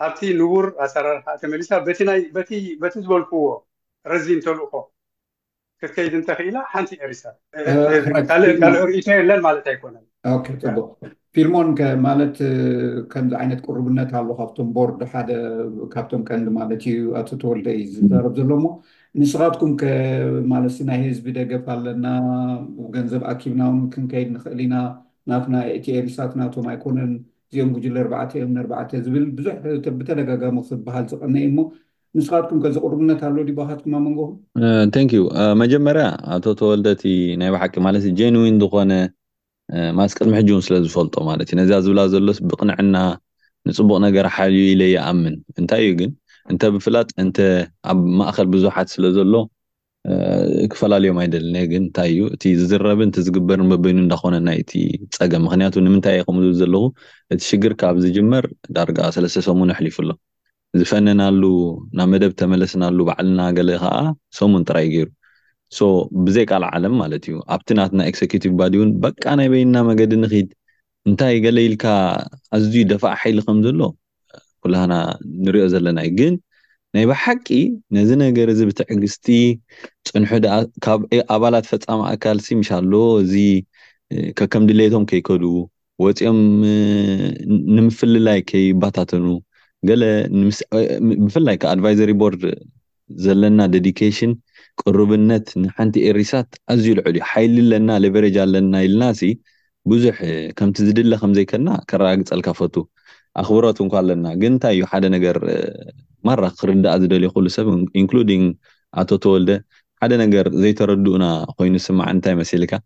ኣብቲ 0.07 0.21
ንዉር 0.41 0.67
ኣሰራርካ 0.87 1.27
ተመሊሳ 1.43 1.71
በቲ 2.37 2.53
ዝበልክዎ 3.05 3.45
ረዚ 4.13 4.27
እተልእኮ 4.39 4.75
ክከይድ 5.83 6.13
እንተኽእላ 6.21 6.57
ሓንቲ 6.75 6.91
ሪሳካእ 7.13 8.55
ርኢቶ 8.91 9.09
የለን 9.19 9.41
ማለት 9.49 9.65
ኣይኮነንቡቅ 9.73 10.47
ፊልሞንከ 11.37 11.81
ማለት 12.07 12.35
ከምዚ 13.13 13.33
ዓይነት 13.43 13.61
ቅርብነት 13.67 14.11
ኣሎ 14.19 14.27
ካብቶም 14.39 14.69
ቦርዶ 14.77 15.01
ሓደ 15.13 15.31
ካብቶም 15.95 16.23
ቀንዲ 16.29 16.49
ማለት 16.61 16.83
እዩ 16.91 17.05
ኣቶተወልደ 17.21 17.69
ዩ 17.79 17.83
ዝዛረብ 17.93 18.35
ዘሎሞ 18.39 18.65
ንስኻትኩም 19.21 19.73
ከ 19.83 19.85
ማለሲ 20.53 20.77
ናይ 20.89 20.99
ህዝቢ 21.07 21.27
ደገፍ 21.39 21.65
ኣለና 21.75 22.05
ገንዘብ 22.97 23.23
ኣኪብናውን 23.33 23.81
ክንከይድ 23.95 24.29
ንክእል 24.35 24.61
ኢና 24.67 24.75
ናትና 25.31 25.57
እቲኤርሳት 25.79 26.33
ናቶም 26.41 26.67
ኣይኮነን 26.73 27.13
እዚኦም 27.53 27.71
ጉጅል 27.77 27.97
ኣርባዕተ 28.03 28.33
እዮም 28.41 28.53
ንኣርባዕተ 28.57 28.91
ዝብል 29.07 29.25
ብዙሕብተደጋጋሚ 29.39 30.59
ክበሃል 30.69 31.07
ዝቀኒ 31.15 31.35
ዩ 31.47 31.51
ሞ 31.57 31.61
ንስኻትኩም 32.19 32.61
ከዝቅርብነት 32.67 33.21
ኣሎ 33.31 33.37
ዲዋሃትኩምመንጎኹምን 33.51 35.09
ዩ 35.19 35.23
መጀመርያ 35.65 36.07
ኣቶተወልደእቲ 36.37 37.05
ናይ 37.43 37.53
ባሓቂ 37.57 37.75
ማለ 37.89 37.97
ጀንዊን 38.21 38.59
ዝኮነ 38.65 38.93
ማስ 39.99 40.13
ቀድሚ 40.19 40.33
ሕጁውን 40.41 40.65
ስለዝፈልጦ 40.67 41.15
ማለት 41.29 41.49
እዩ 41.51 41.57
ነዚኣ 41.61 41.77
ዝብላ 41.87 42.01
ዘሎስ 42.13 42.39
ብቕንዕና 42.51 42.97
ንፅቡቅ 43.69 43.97
ነገር 44.07 44.27
ሓልዩ 44.37 44.63
ኢለ 44.73 44.83
ይኣምን 44.95 45.35
እንታይ 45.61 45.83
እዩ 45.87 45.93
ግን 46.01 46.11
እንተ 46.53 46.63
ብፍላጥ 46.75 47.09
እንተ 47.25 47.39
ኣብ 47.91 47.99
ማእከል 48.21 48.47
ብዙሓት 48.55 48.89
ስለዘሎ 48.95 49.35
ክፈላለዮም 50.73 51.19
ኣይደለ 51.23 51.55
ግን 51.73 51.83
እንታይ 51.87 52.09
እዩ 52.15 52.21
እቲ 52.35 52.45
ዝዝረብን 52.61 53.11
እቲዝግበርን 53.13 53.69
በበይኑ 53.73 53.99
እዳኮነ 54.07 54.35
ናይእቲ 54.49 54.73
ፀገም 55.17 55.45
ምክንያቱ 55.47 55.75
ንምንታይ 55.87 56.17
ከምዝብል 56.29 56.57
ዘለኩ 56.63 56.83
እቲ 57.35 57.41
ሽግር 57.51 57.75
ካብ 57.83 57.97
ዝጅመር 58.05 58.47
ዳርጋ 58.79 58.99
ሰለስተ 59.17 59.43
ሰሙን 59.49 59.73
ኣሕሊፉሎ 59.75 60.11
ዝፈነናሉ 60.81 61.43
ናብ 61.99 62.11
መደብ 62.15 62.35
ተመለስናሉ 62.43 62.99
ባዓልና 63.11 63.41
ገለ 63.59 63.71
ከዓ 63.85 63.97
ሰሙን 64.41 64.63
ጥራይ 64.71 64.87
ገይሩ 64.95 65.09
ሶ 65.79 65.87
ብዘይ 66.25 66.45
ቃል 66.53 66.65
ዓለም 66.75 66.95
ማለት 67.03 67.23
እዩ 67.29 67.35
ኣብቲ 67.55 67.69
ናትና 67.79 68.01
ኤዘኪቲቭ 68.11 68.53
ባዲ 68.61 68.75
እውን 68.79 68.91
በቃ 69.05 69.25
ናይ 69.39 69.49
በይና 69.53 69.77
መገዲ 69.91 70.13
ንክድ 70.25 70.49
እንታይ 71.09 71.37
ገለ 71.45 71.59
ኢልካ 71.69 71.85
ኣዝዩ 72.57 72.83
ደፋእ 72.91 73.15
ሓይሊ 73.21 73.39
ከም 73.47 73.59
ዘሎ 73.67 73.81
ኩላሃና 74.65 74.95
ንሪኦ 75.45 75.65
ዘለና 75.75 75.99
እዩ 76.09 76.13
ግን 76.19 76.35
ናይ 76.97 77.05
ብሓቂ 77.11 77.47
ነዚ 77.97 78.11
ነገር 78.25 78.49
እዚ 78.55 78.61
ብትዕግስቲ 78.71 79.27
ፅንሑብ 80.09 80.47
ኣባላት 81.37 81.67
ፈፃሚ 81.71 82.01
ኣካልሲ 82.13 82.49
ምሻሎ 82.61 82.93
እዚ 83.23 83.35
ከከምድሌቶም 84.41 85.05
ከይከዱ 85.13 85.45
ወፂኦም 86.05 86.39
ንምፍልላይ 87.77 88.39
ከይባታተኑ 88.51 89.27
ገለ 89.89 90.03
ብፍላይ 91.25 91.57
ከ 91.63 91.71
ኣድቫይዘሪ 91.75 92.11
ቦርድ 92.21 92.43
ዘለና 93.25 93.61
ዴዲኬሽን 93.75 94.31
ቅርብነት 94.81 95.47
ንሓንቲ 95.63 95.95
ኤሪሳት 96.11 96.49
ኣዝዩ 96.73 96.87
ይልዕል 96.93 97.07
እዩ 97.11 97.19
ሓይሊ 97.31 97.57
ለና 97.73 97.91
ሌቨሬጅ 98.05 98.37
ኣለና 98.45 98.73
ኢልና 98.87 99.05
ሲ 99.21 99.31
ብዙሕ 99.91 100.17
ከምቲ 100.59 100.77
ዝድለ 100.89 101.13
ከምዘይከና 101.23 101.69
ከረጋግፀልካፈቱ 101.91 102.75
ኣኽብሮት 103.41 103.79
እንኳ 103.85 103.95
ኣለና 104.03 104.27
ግ 104.41 104.43
እንታይ 104.53 104.75
እዩ 104.77 104.83
ሓደ 104.93 105.05
ነገር 105.17 105.37
ማራ 106.29 106.43
ክርዳኣ 106.61 106.95
ዝደልዩ 107.03 107.29
ኩሉ 107.37 107.47
ሰብ 107.57 107.69
ኢንክሉድንግ 108.01 108.45
ኣቶ 109.01 109.11
ተወልደ 109.25 109.51
ሓደ 110.03 110.13
ነገር 110.25 110.47
ዘይተረድኡና 110.63 111.25
ኮይኑ 111.59 111.75
ስማዕ 111.89 112.09
እንታይ 112.17 112.35
መስል 112.41 112.65
ካ 112.73 112.83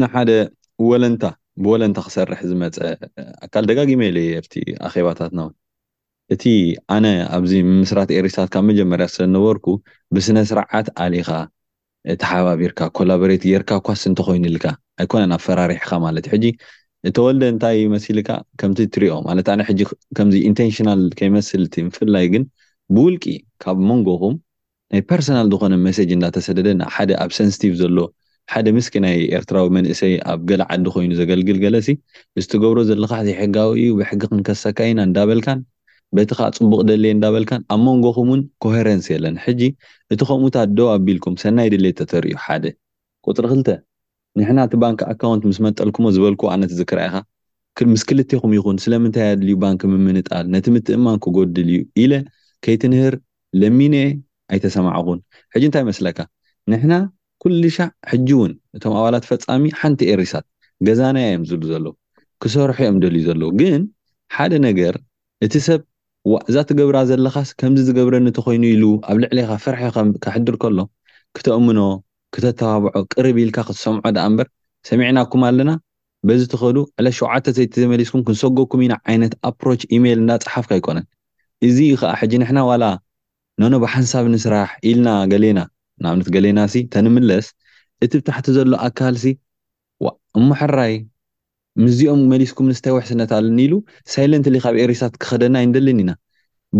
ንሓደ 0.00 0.30
ወለንታ 0.90 1.24
ብወለንታ 1.64 1.98
ክሰርሕ 2.08 2.40
ዝመፀ 2.50 2.76
ኣካል 3.46 3.64
ደጋጊመ 3.70 4.00
የለየ 4.08 4.30
ኣብቲ 4.40 4.54
ኣኼባታትና 4.88 5.38
ውን 5.46 5.54
እቲ 6.34 6.44
ኣነ 6.94 7.06
ኣብዚ 7.36 7.52
ምምስራት 7.68 8.10
ኤርስታት 8.16 8.48
ካብ 8.54 8.64
መጀመርያ 8.70 9.06
ዘነበርኩ 9.14 9.64
ብስነስርዓት 10.14 10.88
ኣሊካ 11.04 11.30
እተሓባቢርካ 12.12 12.80
ኮላሬት 12.98 13.42
ጌይርካ 13.50 13.70
ኳስ 13.86 14.02
እንተኮይኑልካ 14.10 14.64
ኣይኮነን 15.02 15.32
ኣፈራሪሕካ 15.38 15.90
ማለት 16.04 16.24
እዩ 16.28 16.32
ሕጂ 16.34 16.44
እተወልደ 17.08 17.42
እንታይ 17.52 17.80
መስልካ 17.94 18.28
ከምቲ 18.60 18.78
እትሪዮ 18.88 19.12
ማለት 19.28 19.48
ነ 19.58 19.66
ሕ 19.70 19.74
ከምዚ 20.18 20.36
ኢንቴንሽናል 20.50 21.02
ከይመስልቲ 21.18 21.74
ፍላይ 21.96 22.26
ግን 22.34 22.44
ብውልቂ 22.94 23.24
ካብ 23.64 23.78
መንጎኹም 23.90 24.36
ናይ 24.94 25.02
ፐርሶናል 25.10 25.48
ዝኮነ 25.54 25.74
መሰጅ 25.88 26.10
እዳተሰደደና 26.18 26.82
ሓደ 26.96 27.10
ኣብ 27.24 27.32
ሰንስቲቭ 27.38 27.74
ዘሎ 27.82 27.98
ሓደ 28.54 28.66
ምስኪ 28.78 28.94
ናይ 29.06 29.18
ኤርትራዊ 29.38 29.66
መንእሰይ 29.78 30.14
ኣብ 30.34 30.40
ገላዓዲ 30.52 30.86
ኮይኑ 30.94 31.10
ዘገልግል 31.22 31.58
ገለሲ 31.64 31.90
ዝትገብሮ 32.42 32.78
ዘለካ 32.92 33.12
ሕጋዊ 33.42 33.74
እዩ 33.84 33.92
ብሕጊ 34.00 34.22
ክንከሰካ 34.32 34.78
ኢና 34.92 35.00
እንዳበልካን 35.10 35.60
በቲ 36.16 36.30
ካ 36.38 36.42
ፅቡቅ 36.56 36.78
ደልየ 36.88 37.10
እዳበልካን 37.16 37.60
ኣብ 37.72 37.80
መንጎኩም 37.86 38.28
ውን 38.32 38.40
ኮሄረንስ 38.62 39.06
የለን 39.12 39.34
ሕጂ 39.44 39.60
እቲ 40.12 40.20
ከምኡታ 40.28 40.56
ደቦ 40.76 40.86
ኣቢልኩም 40.94 41.34
ሰናይ 41.42 41.68
ደሌ 41.74 41.84
ተተርእዩ 41.98 42.34
ሓደ 42.44 42.64
ቁፅሪክልተ 43.28 43.68
ንሕና 44.38 44.58
እቲ 44.68 44.74
ባንኪ 44.82 45.00
ኣካውንት 45.12 45.44
ምስ 45.50 45.58
መጠልኩሞ 45.66 46.06
ዝበልኩዎ 46.16 46.48
ኣነት 46.54 46.72
ዚክርኣይካ 46.78 47.86
ምስ 47.92 48.02
ክልተኩም 48.08 48.52
ይኹን 48.56 48.76
ስለምንታይ 48.84 49.24
ያድልዩ 49.32 49.54
ባንኪ 49.64 49.82
ምምንጣል 49.92 50.44
ነቲ 50.54 50.66
ምትእማ 50.76 51.06
ክጎድል 51.24 51.68
እዩ 51.74 51.80
ኢለ 52.04 52.14
ከይትንህር 52.64 53.14
ለሚንአ 53.60 54.02
ኣይተሰማዕኹን 54.54 55.20
ሕጂ 55.54 55.62
እንታይ 55.68 55.84
መስለካ 55.90 56.18
ንሕና 56.72 56.94
ኩሉ 57.44 57.62
ሻዕ 57.76 57.88
ሕጂ 58.10 58.28
ውን 58.40 58.52
እቶም 58.76 58.94
ኣባላት 58.98 59.24
ፈፃሚ 59.30 59.62
ሓንቲ 59.82 60.00
ኤርሳት 60.14 60.46
ገዛናያ 60.88 61.28
እዮም 61.30 61.46
ዝብሉ 61.50 61.62
ዘለ 61.74 61.86
ክሰርሑ 62.42 62.76
ዮም 62.88 62.98
ደልዩ 63.04 63.22
ዘሎዉ 63.28 63.44
ግን 63.62 63.80
ሓደ 64.36 64.52
ነገር 64.68 64.94
እቲ 65.46 65.54
ሰብ 65.68 65.80
ዋ 66.28 66.34
እዛ 66.50 66.56
እትገብራ 66.64 66.96
ዘለካስ 67.08 67.50
ከምዚ 67.60 67.80
ዝገብረኒ 67.88 68.26
ተኮይኑ 68.36 68.64
ኢሉ 68.74 68.84
ኣብ 69.10 69.18
ልዕለካ 69.22 69.52
ፍርሒ 69.64 69.80
ከሕድር 70.24 70.56
ከሎ 70.62 70.78
ክተእምኖ 71.36 71.78
ክተተባብዖ 72.34 72.94
ቅርብ 73.12 73.36
ኢልካ 73.42 73.58
ክትሰምዖ 73.68 74.04
ዳኣ 74.16 74.24
እምበር 74.30 74.46
ሰሚዕናኩም 74.88 75.42
ኣለና 75.48 75.70
በዚ 76.28 76.40
ትኽእሉ 76.54 76.76
ዕለ 77.00 77.06
ሸውዓተ 77.18 77.46
ዘይቲ 77.58 77.72
ተመሊስኩም 77.84 78.22
ክንሰጎኩም 78.26 78.80
ኢና 78.86 78.94
ዓይነት 79.12 79.32
ኣፕሮች 79.50 79.80
ኢሜይል 79.98 80.18
እና 80.24 80.30
ፅሓፍካ 80.44 80.70
ይኮነን 80.80 81.06
እዚ 81.68 81.78
ከዓ 82.02 82.10
ሕጂ 82.22 82.32
ንሕና 82.42 82.58
ዋላ 82.70 82.84
ነኖብሓንሳብ 83.64 84.24
ንስራሕ 84.34 84.68
ኢልና 84.90 85.08
ገሌና 85.34 85.58
ንኣብነት 86.02 86.28
ገሌና 86.36 86.58
ሲ 86.74 86.84
ተንምለስ 86.96 87.48
እቲ 88.06 88.12
ብታሕቲ 88.22 88.46
ዘሎ 88.58 88.72
ኣካል 88.88 89.16
ሲ 89.24 89.26
ዋ 90.04 90.12
እሞሕራይ 90.40 90.94
ምዚኦም 91.84 92.20
መሊስኩም 92.32 92.66
ንስታይ 92.70 92.92
ውሕስነትኣለኒኢሉ 92.96 93.74
ሳይለንትሊ 94.12 94.56
ካብ 94.64 94.74
ኤሪታት 94.84 95.12
ክኸደና 95.22 95.56
ይንደልኒ 95.64 95.98
ኢና 96.04 96.12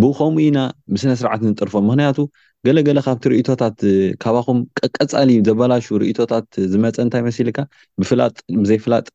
ብከምኡ 0.02 0.38
ኢና 0.46 0.58
ብስነ 0.94 1.12
ስርዓት 1.20 1.40
ንጥርፎም 1.48 1.84
ምክንያቱ 1.90 2.18
ገለገለ 2.66 2.98
ካብቲ 3.06 3.22
ርእቶታት 3.32 3.76
ካባኹም 4.22 4.58
ቀፃሊ 4.96 5.30
ዘበላሹ 5.48 5.86
ርእቶታት 6.02 6.48
ዝመፀ 6.72 6.96
እንታይ 7.06 7.22
መስልካ 7.28 7.58
ብፍጥ 8.00 8.34
ብዘይፍላጥ 8.62 9.06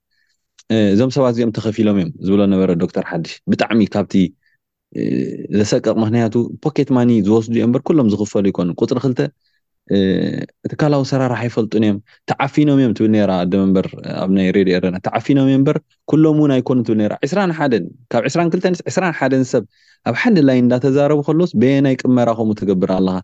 እዞም 0.94 1.12
ሰባት 1.18 1.34
እዚኦም 1.36 1.52
ተከፊሎም 1.58 1.98
እዮም 2.00 2.10
ዝብሎ 2.28 2.42
ነበረ 2.54 2.70
ዶክተር 2.84 3.04
ሓድሽ 3.12 3.34
ብጣዕሚ 3.52 3.82
ካብቲ 3.96 4.16
ዘሰቀቅ 5.60 5.94
ምክንያቱ 6.04 6.36
ፖኬት 6.66 6.90
ማኒ 6.98 7.10
ዝወስዱ 7.28 7.54
ዮ 7.62 7.66
እምበር 7.68 7.82
ኩሎም 7.88 8.10
ዝኽፈሉ 8.14 8.46
ይኮኑ 8.52 8.70
ቁፅሪ 8.82 9.00
ክልተ 9.06 9.22
እቲ 10.66 10.72
ካላዊ 10.82 11.02
ሰራርሓ 11.10 11.40
ይፈልጡን 11.48 11.84
እዮም 11.88 11.98
ተዓፊኖም 12.30 12.78
እዮም 12.82 12.94
ትብል 12.98 13.16
ኣመበ 13.64 13.78
ኣናይ 14.24 14.48
ድዮ 14.56 14.78
ኣናተዓፊኖም 14.90 15.64
በ 15.68 15.76
ሎምውን 16.24 16.52
ኣይኮኑ 16.56 16.80
ብካ 17.00 18.22
2ራክተስራ 18.36 19.12
ሓደን 19.20 19.44
ሰብ 19.52 19.64
ኣብ 20.10 20.16
ሓደ 20.22 20.38
ላይን 20.50 20.66
እዳተዛረቡ 20.70 21.20
ከሎስ 21.28 21.52
በየናይ 21.64 21.96
ቅመራ 22.02 22.30
ከም 22.40 22.50
ተገብር 22.62 22.92
ኣለካ 22.98 23.18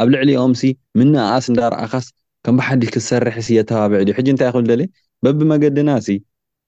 ኣብ 0.00 0.08
ልዕሊኦም 0.14 0.52
ምንኣኣስ 0.98 1.46
እዳርኣኻስ 1.52 2.08
ከም 2.46 2.56
ብሓሽ 2.60 2.88
ክትሰርሒ 2.94 3.38
የተባብዕ 3.58 4.10
ሕ 4.18 4.26
ንታይ 4.34 4.50
ክብል 4.56 4.82
በቢመገድና 5.26 5.90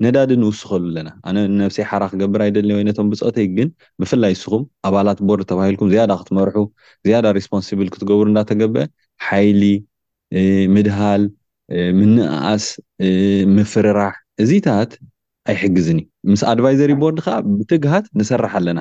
ነዳድ 0.04 0.30
ንውስኸሉ 0.42 0.82
ኣለና 0.90 1.08
ኣነ 1.28 1.38
ነብሰይ 1.60 1.84
ሓ 1.88 1.96
ክገብር 2.10 2.40
ይደወይነቶም 2.48 3.08
ብፀተይ 3.12 3.46
ግን 3.56 3.68
ብፍላይ 4.00 4.34
ስኹም 4.42 4.62
ኣባላት 4.88 5.18
ቦርድ 5.28 5.44
ተባሂልኩም 5.50 5.88
ዝያዳ 5.92 6.12
ክትመርሑ 6.20 6.56
ዝያዳ 7.06 7.24
ሪስፖንስብ 7.38 7.80
ክትገብሩ 7.94 8.26
እዳተገብአ 8.34 8.84
ሓይሊ 9.28 9.62
ምድሃል 10.74 11.22
ምንእኣስ 12.00 12.64
ምፍርራሕ 13.56 14.12
እዚታት 14.42 14.90
ኣይሕግዝን 15.50 15.98
እዩ 16.02 16.32
ምስ 16.32 16.40
ኣድቫይዘሪ 16.52 16.92
ቦርድ 17.02 17.18
ከዓ 17.26 17.34
ብትግሃት 17.58 18.06
ንሰራሕ 18.18 18.52
ኣለና 18.58 18.80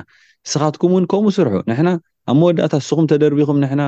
ስኻትኩም 0.50 0.92
ውን 0.96 1.04
ከምኡ 1.12 1.30
ስርሑ 1.36 1.54
ንሕና 1.70 1.88
ኣብ 2.30 2.36
መወዳእታ 2.40 2.74
ንስኩም 2.82 3.06
ተደርቢኩም 3.12 3.58
ና 3.80 3.84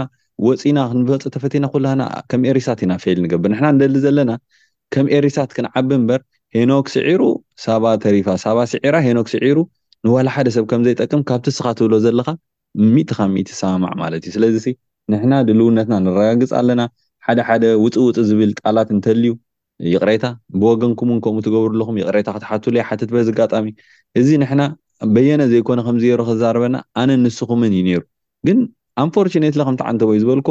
ወፂና 0.46 0.78
ክንበፀ 0.90 1.22
ተፈትና 1.34 1.64
ኩልና 1.72 2.02
ከም 2.30 2.42
ኤሪሳት 2.50 2.80
ኢናፍል 2.84 3.18
ንገብር 3.24 3.50
ንና 3.56 3.66
ንደሊ 3.76 3.96
ዘለና 4.04 4.30
ከም 4.94 5.06
ኤሪሳት 5.16 5.50
ክንዓቢ 5.56 5.88
ምበር 6.02 6.20
ሄኖክ 6.56 6.86
ስዒሩ 6.94 7.20
ሳባ 7.64 7.84
ተሪፋ 8.04 8.28
ሳባ 8.44 8.58
ስዒራ 8.72 8.94
ሄኖክ 9.06 9.28
ስዒሩ 9.34 9.58
ንዋላ 10.06 10.28
ሓደ 10.36 10.48
ሰብ 10.56 10.64
ከምዘይጠቅም 10.72 11.20
ካብቲ 11.30 11.46
ስኻት 11.58 11.76
ትብሎ 11.80 11.94
ዘለካ 12.06 12.28
ሚ 12.94 13.04
ካብ 13.18 13.34
ሰማማዕ 13.60 13.94
ማለት 14.02 14.22
እዩ 14.28 14.32
ስለዚ 14.36 14.64
ንሕና 15.12 15.34
ድልውነትና 15.48 15.94
ንረጋግፂ 16.06 16.50
ኣለና 16.58 16.82
ሓደ 17.26 17.38
ሓደ 17.48 17.62
ውፅውፅ 17.84 18.16
ዝብል 18.28 18.50
ቃላት 18.60 18.88
እንተልዩ 18.96 19.28
ይቅሬታ 19.92 20.24
ብወገንኩምን 20.60 21.18
ከምኡ 21.24 21.40
ትገብሩለኩም 21.46 21.96
ይቅሬታ 22.00 22.28
ክትሓትይ 22.36 22.78
ሓት 22.88 23.00
በዝጋጣሚእ 23.14 23.74
እዚ 24.20 24.28
ንሕና 24.42 24.62
በየነ 25.14 25.42
ዘይኮነ 25.52 25.78
ከምዝገሩ 25.86 26.20
ክዛርበና 26.28 26.76
ኣነ 27.02 27.10
ንስኹምን 27.24 27.72
ዩሩ 27.78 28.02
ግን 28.48 28.58
ኣንፎርነት 29.04 29.56
ከምትዓንተወ 29.68 30.10
ዩ 30.16 30.20
ዝበልኮ 30.24 30.50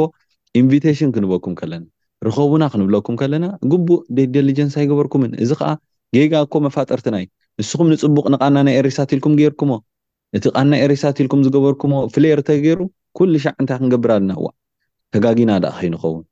ኢንቪቴሽን 0.60 1.10
ክንበኩም 1.14 1.54
ከለና 1.60 1.84
ርኸቡና 2.26 2.64
ክንብለኩም 2.72 3.14
ከለና 3.20 3.46
ግቡእ 3.70 4.02
ደደሊጀንስ 4.16 4.74
ኣይገበርኩምን 4.80 5.32
እዚ 5.44 5.50
ከዓ 5.60 5.70
ጌጋ 6.16 6.34
ኮ 6.52 6.60
መፋጠርቲናይ 6.66 7.24
ንስኩም 7.60 7.88
ንፅቡቅ 7.94 8.24
ንቃና 8.34 8.56
ናይ 8.66 8.74
ኤርሳትኢልኩም 8.80 9.32
ገርኩም 9.40 9.70
እቲ 10.36 10.44
ቃና 10.56 10.72
ኤርሳትኢልኩም 10.84 11.40
ዝገበርኩም 11.46 11.92
ፍለርተ 12.14 12.48
ገይሩ 12.66 12.80
ኩሉ 13.18 13.34
ሻዕ 13.44 13.52
እንታይ 13.60 13.76
ክንገብር 13.80 14.10
ኣለና 14.14 14.32
ተጋጊና 15.14 15.52
ደኣ 15.64 15.72
ከይ 15.78 15.88
ንኸውን 15.94 16.22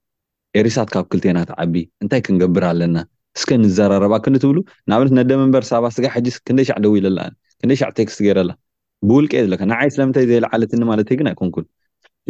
ኤሪሳት 0.58 0.88
ካብ 0.94 1.06
ክልቴናት 1.12 1.50
ዓቢ 1.62 1.74
እንታይ 2.02 2.20
ክንገብር 2.26 2.64
ኣለና 2.70 2.96
ስከ 3.40 3.50
ንዘራረባክትብሉ 3.62 4.56
ንብነት 4.90 5.12
ነደ 5.18 5.30
መንበር 5.40 5.64
ሳባስጋሕስ 5.70 6.36
ክደይ 6.48 6.66
ዕ 6.76 6.78
ደው 6.84 6.94
ኢለዕ 7.00 7.90
ክስት 8.08 8.20
ረላ 8.38 8.50
ብውልቀ 9.08 9.32
ለካንዓይ 9.52 9.90
ስለምን 9.96 10.14
ዘይለዓለትማለይ 10.30 11.04
ግ 11.20 11.20
ይኮንኩ 11.34 11.56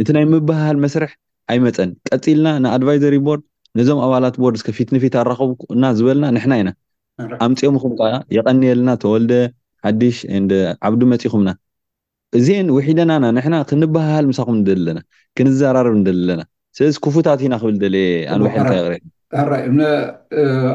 እቲ 0.03 0.09
ናይ 0.17 0.25
ምባሃል 0.33 0.77
መስርሕ 0.85 1.13
ኣይመፀን 1.53 1.91
ቀፂልና 2.11 2.49
ንኣድቫይዘሪ 2.65 3.15
ቦድ 3.29 3.41
ነዞም 3.79 3.99
ኣባላት 4.07 4.37
ቦድ 4.43 4.55
ስ 4.61 4.77
ፊትንፊት 4.79 5.15
ኣራኽቡና 5.23 5.85
ዝበልና 5.99 6.27
ንሕና 6.37 6.53
ኢና 6.61 6.71
ኣምፂኦምኹም 7.47 7.93
የቀኒየኣለና 8.39 8.91
ተወልደ 9.05 9.33
ሓሽ 9.87 10.19
ዓብዱ 10.89 11.01
መፂኹምና 11.15 11.51
እዚን 12.38 12.66
ውሒደናና 12.75 13.25
ንሕና 13.37 13.55
ክንባሃል 13.71 14.25
ምሳኩም 14.31 14.59
ደኣለና 14.66 14.99
ክንዘራርብ 15.37 15.95
ንደል 16.01 16.19
ኣለና 16.23 16.43
ስለዚ 16.79 16.95
ክፉታት 17.05 17.40
ኢና 17.47 17.55
ክብል 17.62 17.77
ደ 17.83 17.87
ኣንውሕልንታይ 18.35 18.79
ይቅረይእ 18.83 19.81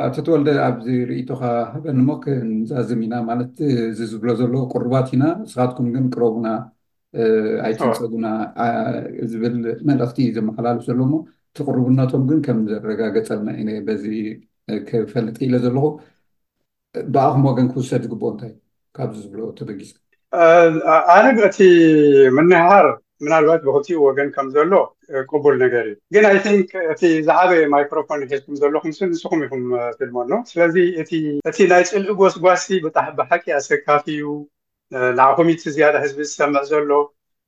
ኣተተወልደ 0.08 0.50
ኣብዚርኢቶካ 0.68 1.44
ሃበን 1.74 2.00
ሞ 2.08 2.18
ክንዛዝም 2.26 3.00
ኢና 3.06 3.16
ማለት 3.30 3.56
ዚ 3.98 4.10
ዝብሎ 4.12 4.30
ዘሎ 4.42 4.54
ቅርባት 4.74 5.08
ኢና 5.18 5.24
ስኻትኩም 5.52 5.88
ግን 5.96 6.06
ቅረቡና 6.16 6.50
ኣይቶንሰቡና 7.68 8.28
ዝብል 9.34 9.56
መልእኽቲ 9.90 10.20
ዝመሓላልፍ 10.38 10.84
ዘሎሞ 10.90 11.14
እተቅርቡነቶም 11.54 12.24
ግን 12.32 12.40
ከም 12.48 12.60
ዘረጋገፀለና 12.72 13.50
ኢ 13.62 13.80
በዚ 13.90 14.06
ክፈልጥ 14.90 15.36
ክኢለ 15.40 15.56
ዘለኩ 15.68 15.86
ብኣኹም 17.14 17.46
ወገን 17.52 17.70
ክውሰድ 17.76 18.04
ዝግበኦ 18.08 18.32
እንታይ 18.34 18.52
ካብዚ 18.98 19.18
ዝብሎ 19.26 19.40
ተበጊፅ 19.60 19.92
ኣነ 20.34 21.26
እቲ 21.50 21.58
ምንሃር 22.38 22.88
ምናልባት 23.26 23.60
ብክትኡ 23.66 23.98
ወገን 24.08 24.30
ከምዘሎ 24.36 24.72
ቅቡል 25.32 25.56
ነገር 25.64 25.84
እዩ 25.90 25.96
ግን 26.14 26.24
ኣይን 26.30 26.56
እቲ 26.94 27.02
ዝዓበየ 27.28 27.62
ማይክሮፎን 27.74 28.20
ይሒዝኩም 28.24 28.56
ዘሎኩምስሊ 28.62 29.06
ንስኩም 29.12 29.42
ኢኩም 29.46 29.64
ስልመኖ 29.98 30.32
ስለዚ 30.50 30.76
እቲ 31.50 31.58
ናይ 31.72 31.84
ፅልኢ 31.92 32.14
ጎስጓሲ 32.22 32.66
ብጣ 32.86 32.98
ብሓቂ 33.20 33.46
ኣሰካፊ 33.60 34.06
እዩ 34.16 34.26
ንኣኹሚት 35.20 35.62
ዝያዳ 35.76 35.96
ህዝቢ 36.06 36.20
ዝሰምዕ 36.32 36.64
ዘሎ 36.72 36.90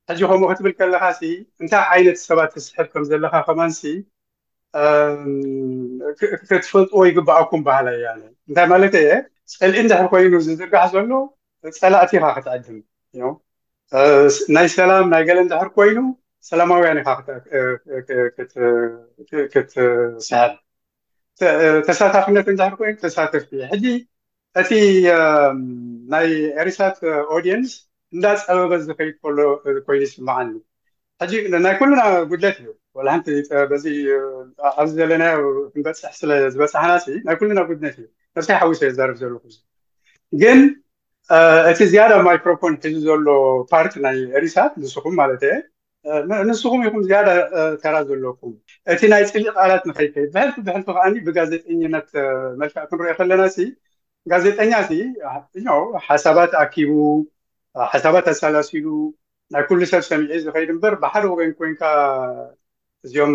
ሕጂ 0.10 0.22
ከምኡ 0.32 0.48
ክትብል 0.52 0.74
ከለካ 0.80 1.04
እንታይ 1.64 1.84
ዓይነት 1.94 2.18
ሰባት 2.30 2.52
ክስሕብ 2.56 2.88
ከምዘለካ 2.94 3.34
ከማንሲ 3.48 3.82
ክትፈልጥዎ 6.52 7.02
ይግባኣኩም 7.10 7.62
ባህል 7.68 7.88
ያ 8.06 8.10
እንታይ 8.50 8.68
ማለት 8.74 8.96
እየ 9.02 9.10
ፅልኢ 9.60 9.76
እንድሕር 9.84 10.08
ኮይኑ 10.14 10.34
ዝፅጋሕ 10.48 10.86
ዘሎ 10.96 11.12
ፀላእቲ 11.82 12.12
ኢካ 12.18 12.26
ክትዕድም 12.36 12.78
ናይ 14.56 14.68
ሰላም 14.78 15.06
ናይ 15.14 15.24
ገለ 15.30 15.40
እንዛሕር 15.46 15.70
ኮይኑ 15.78 15.98
ሰላማውያን 16.50 17.00
ኢካ 17.02 17.10
ክትስሕብ 19.54 20.52
ተሳታፍነት 21.88 22.48
እንሕር 22.54 22.74
ኮይኑ 22.80 22.96
ተሳተፍቲእ 23.06 23.64
ሕጂ 23.74 23.86
እቲ 24.62 24.72
ናይ 26.14 26.28
ኤሪሳት 26.62 26.98
ኦዲንስ 27.36 27.72
እንዳፀበበ 28.16 28.72
ዝከይድ 28.88 29.16
ከሎ 29.24 29.38
ኮይኑ 29.88 30.00
ይስማዓኒ 30.08 30.50
ናይ 31.68 31.74
ኩሉና 31.82 32.02
ጉድነት 32.32 32.58
እዩ 32.64 32.74
ንቲዚ 33.18 33.40
ኣብዚ 34.80 34.92
ዘለና 35.00 35.26
ንበፅ 35.80 36.00
ስዝበፃሕና 36.20 36.94
ናይ 37.28 37.36
ኩሉና 37.40 37.60
ጉድነት 37.70 37.96
እዩ 38.02 38.06
ነብታይ 38.38 38.56
ሓዊሶ 38.62 38.82
የ 38.86 38.92
ዝዛርፍ 38.94 39.18
ዘለኹግን 39.22 40.60
Uh, 41.36 41.60
እቲ 41.70 41.80
uh, 41.84 41.88
ዝያዳ 41.92 42.12
ማይክሮፎን 42.26 42.74
ሕዚ 42.84 42.94
ዘሎ 43.06 43.26
ፓርክ 43.72 43.94
ናይ 44.04 44.18
እሪሳት 44.40 44.72
ንስኩም 44.82 45.14
ማለት 45.20 45.42
ንስኩም 46.50 46.82
ኢኹም 46.88 47.02
ዝያዳ 47.08 47.30
ተራ 47.84 47.96
ዘለኩም 48.10 48.52
እቲ 48.94 49.02
ናይ 49.14 49.24
ፅሊእ 49.32 49.52
ቃላት 49.58 49.84
ንከይከ 49.90 50.16
ብሕል 50.36 50.50
ብሕልቱ 50.68 50.88
ከዓ 50.98 51.04
ብጋዜጠኝነት 51.28 52.08
uh, 52.24 52.48
መልክዕ 52.62 52.84
ክንሪኦ 52.92 53.16
ከለና 53.20 53.44
ጋዜጠኛ 54.32 54.72
ሓሳባት 56.10 56.54
ኣኪቡ 56.64 56.92
ሓሳባት 57.92 58.26
ኣሳላሲሉ 58.36 58.88
ናይ 59.56 59.66
ኩሉ 59.72 59.80
ሰብ 59.94 60.04
ሰሚዒ 60.12 60.32
ዝከይድ 60.48 60.72
እምበር 60.78 60.96
ብሓደ 61.06 61.24
ይን 61.46 61.54
ኮይንካ 61.62 61.82
እዚኦም 63.06 63.34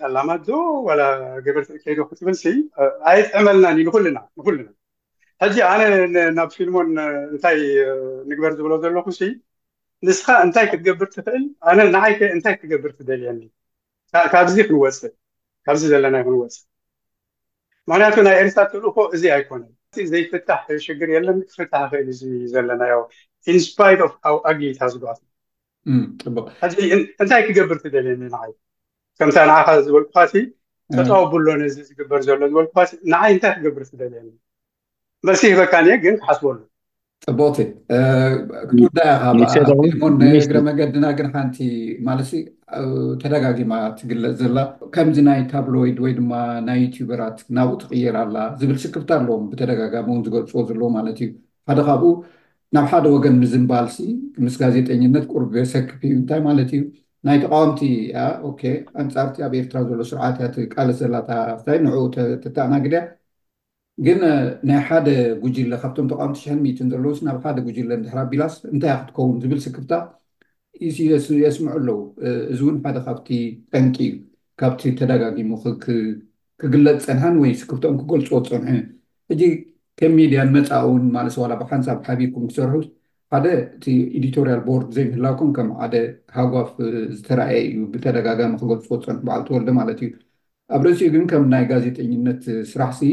ፀላማ 0.00 0.28
ዞ 0.48 0.52
ወላ 0.90 1.02
ገበር 1.46 1.64
ከይዶ 1.86 2.00
ክትብል 2.12 2.36
ኣየጥዕመልናኒ 3.10 3.78
ንንኩሉና 3.86 4.18
ሕጂ 5.42 5.56
ኣነ 5.72 5.82
ናብ 6.38 6.48
ፊልሞን 6.56 6.88
እንታይ 7.34 7.58
ንግበር 8.30 8.52
ዝብሎ 8.56 8.72
ዘለኹ 8.82 9.06
ንስካ 10.06 10.26
እንታይ 10.46 10.66
ክትገብር 10.72 11.08
ትኽእል 11.14 11.44
ኣነ 11.70 11.78
ንዓይ 11.94 12.12
እንታይ 12.34 12.54
ክገብርትደልየኒ 12.60 13.40
ክፅእካዚ 14.12 15.80
ዘለና 15.92 16.16
ክንወፅእ 16.26 16.62
ምክንያቱ 17.90 18.16
ናይ 18.26 18.36
ኤርት 18.42 18.56
ትልእኮ 18.72 18.96
እዚ 19.16 19.22
ኣይኮነን 19.36 19.72
ዘይፍታሕ 20.12 20.66
ሽግር 20.86 21.08
የለኒ 21.14 21.38
ክፍታሕ 21.50 21.88
ክእል 21.90 22.08
እ 22.28 22.30
ዘለናዮ 22.54 22.96
ንስ 23.54 23.66
ኣ 23.86 24.32
ኣግታ 24.50 24.82
ዝግኣት 24.94 25.20
እንታይ 27.20 27.42
ክገብር 27.48 27.78
ትደልየኒ 27.84 28.22
ንዓይ 28.34 28.52
ከምታ 29.20 29.38
ንዓኻ 29.52 29.68
ዝበልኩካሲ 29.86 30.34
ተጠዊብሎ 30.98 31.46
ነዚ 31.62 31.76
ዝግበር 31.90 32.20
ዘሎዝበል 32.28 32.90
ንዓይ 33.14 33.30
እንታይ 33.36 33.54
ክገብር 33.58 33.84
ትደልየኒ 33.92 34.30
መሲሕ 35.28 35.50
በካን 35.60 35.86
ግን 36.04 36.14
ክሓስበሉ 36.20 36.58
ጥቡቅቲ 37.30 37.58
ክትወዳ 38.68 39.00
ኢግረ 40.38 40.58
መገዲና 40.68 41.06
ግን 41.18 41.26
ሓንቲ 41.34 41.58
ማለት 42.06 42.30
ተደጋጊማ 43.22 43.72
ትግለፅ 43.98 44.32
ዘላ 44.40 44.58
ከምዚ 44.94 45.18
ናይ 45.28 45.40
ታብሎይድ 45.50 45.98
ወይ 46.04 46.12
ድማ 46.20 46.32
ናይ 46.68 46.78
ዩቲበራት 46.84 47.38
ናብኡ 47.56 47.74
ትቅየራ 47.82 48.16
ኣላ 48.26 48.36
ዝብል 48.60 48.78
ስክፍቲ 48.84 49.10
ኣለዎም 49.18 49.44
ብተደጋጋሚ 49.50 50.06
እውን 50.14 50.22
ዝገልፅዎ 50.28 50.62
ዘለዎ 50.70 50.88
ማለት 50.96 51.18
እዩ 51.24 51.30
ሓደ 51.70 51.78
ካብኡ 51.90 52.10
ናብ 52.76 52.86
ሓደ 52.94 53.04
ወገን 53.16 53.36
ምዝንባልሲ 53.42 53.98
ምስ 54.46 54.56
ጋዜጠኝነት 54.64 55.24
ቁርብዮ 55.34 55.64
ሰክፍ 55.74 55.92
እዩ 56.06 56.12
እንታይ 56.22 56.42
ማለት 56.50 56.70
እዩ 56.76 56.82
ናይ 57.28 57.38
ተቃዋምቲ 57.46 57.82
ኣንፃርቲ 59.04 59.36
ኣብ 59.46 59.54
ኤርትራ 59.62 59.78
ዘሎ 59.90 60.00
ስርዓትት 60.12 60.54
ቃልስ 60.74 60.98
ዘላ 61.04 61.14
ታ 61.30 61.80
ንኡ 61.86 61.96
ተታዕናግድያ 62.44 63.02
ግን 64.06 64.18
ናይ 64.68 64.78
ሓደ 64.88 65.06
ጉጅለ 65.42 65.72
ካብቶም 65.82 66.06
ተቋሚቲ 66.12 66.36
ሽሕን 66.42 66.60
ሚትን 66.66 66.86
ዘለውስ 66.92 67.18
ናብ 67.26 67.38
ሓደ 67.46 67.56
ጉጅለ 67.66 67.90
ዝሕራቢላስ 68.04 68.54
እንታይ 68.74 68.92
ክትከውን 69.00 69.34
ዝብል 69.42 69.58
ስክፍታ 69.64 69.92
የስምዑ 71.40 71.72
ኣለው 71.78 71.98
እዚ 72.52 72.60
እውን 72.66 72.76
ሓደ 72.84 72.98
ካብቲ 73.06 73.28
ጠንቂ 73.74 73.96
ካብቲ 74.60 74.82
ተደጋጊሙ 75.00 75.50
ክግለፅ 76.60 76.98
ፀንሓን 77.08 77.36
ወይ 77.42 77.52
ስክርቶኦም 77.62 77.98
ክገልፅዎ 78.02 78.38
ፀንሑ 78.48 78.78
ሕጂ 79.32 79.42
ከም 80.00 80.12
ሚድያን 80.18 80.50
መፃውን 80.56 81.04
ማለሰ 81.16 81.36
ላ 81.50 81.54
ብሓንሳብ 81.62 81.98
ሓቢርኩም 82.08 82.44
ክሰርሑ 82.50 82.76
ሓደ 83.34 83.46
እቲ 83.76 83.86
ኢዲቶርያል 84.18 84.60
ቦርድ 84.68 84.88
ዘይምህላኩም 84.96 85.50
ከም 85.58 85.68
ሓደ 85.80 85.94
ሃጓፍ 86.38 86.70
ዝተረኣየ 87.18 87.60
እዩ 87.70 87.80
ብተደጋጋሚ 87.94 88.54
ክገልፅዎ 88.62 88.98
ፀኑሑ 89.06 89.20
በዓል 89.28 89.44
ተወልደ 89.48 89.70
ማለት 89.80 90.00
እዩ 90.06 90.10
ኣብ 90.76 90.82
ርእሲኡ 90.88 91.08
ግን 91.16 91.24
ከም 91.32 91.44
ናይ 91.54 91.64
ጋዜጠኝነት 91.72 92.42
ስራሕ 92.72 92.92
ሲ 93.00 93.04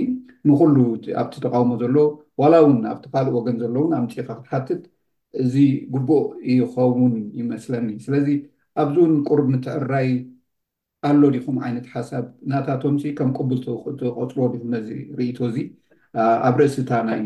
ንኩሉ 0.49 0.75
ኣብቲ 1.21 1.33
ተቃውሞ 1.45 1.71
ዘሎ 1.81 1.95
ዋላ 2.41 2.53
እውን 2.63 2.77
ኣብቲ 2.91 3.03
ፋልእ 3.13 3.31
ወገን 3.37 3.55
ዘሎእውን 3.61 3.91
ኣብ 3.97 4.03
ምፅኻ 4.07 4.27
ክትሓትት 4.39 4.81
እዚ 5.43 5.53
ጉቡእ 5.93 6.25
ይኸውን 6.53 7.13
ይመስለኒ 7.39 7.87
ስለዚ 8.05 8.27
ኣብዚ 8.81 8.95
እውን 9.05 9.13
ቁርብ 9.29 9.47
ንትዕራይ 9.55 10.09
ኣሎ 11.09 11.21
ዲኹም 11.35 11.57
ዓይነት 11.65 11.85
ሓሳብ 11.95 12.25
እናታቶም 12.45 12.95
ከም 13.17 13.29
ቅቡል 13.37 13.59
ተቆፅሮዎ 14.01 14.45
ዲመዚ 14.55 14.87
ርኢቶ 15.17 15.37
እዚ 15.49 15.57
ኣብ 16.47 16.55
ርእስታናዩ 16.61 17.23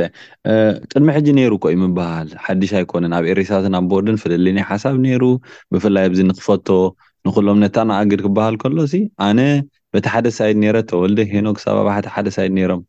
ቅድሚ 0.92 1.06
ሕጂ 1.16 1.26
ይሩ 1.44 1.54
ኮይ 1.64 1.76
ምባሃል 1.84 2.28
ሓዱሽ 2.46 2.72
ኣይኮነን 2.80 3.14
ኣብ 3.18 3.24
ኤሪሳትን 3.34 3.76
ኣብ 3.78 3.86
ቦርድን 3.92 4.20
ፍለለ 4.22 4.46
ሓሳብ 4.70 4.96
ነይሩ 5.06 5.24
ብፍላይ 5.74 6.06
ኣዚ 6.10 6.18
ንክፈቶ 6.30 6.68
ንኩሎም 7.28 7.58
ነታንኣግድ 7.64 8.20
ክበሃል 8.26 8.56
ከሎ 8.64 8.78
ኣነ 9.28 9.40
በቲ 9.94 10.06
ሓደ 10.14 10.26
ሳይድ 10.40 10.58
ተወል 10.92 11.14
ኖክ 11.48 11.58
ብ 11.88 12.08
ሓደ 12.16 12.26
ሳይድኣብ 12.38 12.82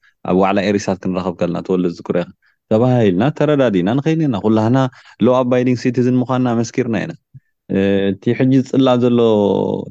ዕላ 0.47 0.57
ኤሪሳት 0.71 0.99
ክንከብተወል 1.05 1.85
ዝተባሂልና 1.97 3.23
ተረዳዲና 3.39 3.89
ንክል 3.99 4.21
ና 4.35 4.39
ኩላና 4.45 4.77
ሎ 5.25 5.35
ኣይን 5.41 5.71
ሲቲዝን 5.85 6.17
ምኳንና 6.21 6.47
መስኪርና 6.61 6.95
ኢና 7.05 7.13
እቲ 8.11 8.23
ሕጂ 8.39 8.51
ዝፅላእ 8.63 8.97
ዘሎ 9.03 9.19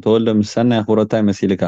ተወልዶ 0.03 0.29
ምስ 0.41 0.49
ሰናይ 0.57 0.81
ክብረታይ 0.87 1.23
መሲልካ 1.31 1.63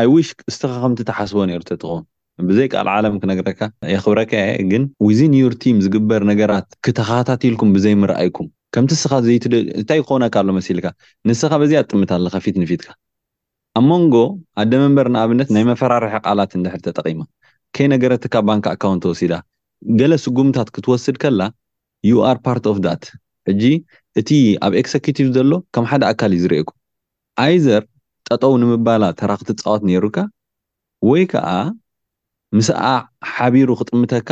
ኣይዊሽ 0.00 0.28
ስትካ 0.54 0.72
ከምቲ 0.82 1.00
ተሓስቦ 1.08 1.38
ነር 1.48 1.62
ትኸውን 1.68 2.04
ብዘይ 2.48 2.66
ካል 2.72 2.86
ዓለም 2.94 3.14
ክነግረካ 3.22 3.60
የክብረካ 3.94 4.32
የ 4.42 4.44
ግን 4.70 4.82
ዝን 5.18 5.32
ዩር 5.40 5.54
ዝግበር 5.84 6.20
ነገራት 6.30 6.66
ክተካታቲልኩም 6.84 7.68
ብዘይምርኣይኩምከምቲስእንታይ 7.76 9.98
ክኾነካ 10.08 10.34
ኣሎ 10.42 10.48
መሲልካ 10.58 10.86
ንስካ 11.30 11.52
በዚ 11.62 11.72
ኣጥምትከፊት 11.82 12.54
ንፊትካ 12.62 12.88
ኣብ 13.78 13.84
መንጎ 13.92 14.14
ኣደ 14.62 14.72
መንበር 14.84 15.06
ንኣብነት 15.16 15.48
ናይ 15.56 15.62
መፈራርሒ 15.72 16.10
ቃላት 16.26 16.50
ንድሕር 16.60 16.80
ተጠቂማ 16.86 17.20
ከይ 17.76 17.86
ነገረትካ 17.94 18.34
ባንኪ 18.48 18.64
ኣካውንት 18.74 19.02
ወሲዳ 19.10 19.34
ገለ 20.00 20.12
ስጉምታት 20.24 20.68
ክትወስድ 20.74 21.16
ከላ 21.24 21.40
ዩ 22.08 22.10
ኣር 22.30 22.36
ፓርት 22.46 22.64
ፍ 22.76 22.78
ት 23.04 23.06
ሕጂ 23.48 23.62
እቲ 24.20 24.30
ኣብ 24.66 24.72
ኤክዘኪቲቭ 24.80 25.26
ዘሎ 25.36 25.52
ከም 25.74 25.84
ሓደ 25.90 26.02
ኣካል 26.10 26.32
እዩ 26.34 26.40
ዝርእኩ 26.42 26.70
ኣይዘር 27.44 27.82
ጠጠው 28.28 28.52
ንምባላ 28.62 29.04
ተራክትፃወት 29.20 29.82
ነይሩካ 29.88 30.16
ወይ 31.08 31.22
ከዓ 31.32 31.48
ምስኣ 32.56 32.80
ሓቢሩ 33.32 33.68
ክጥምተካ 33.80 34.30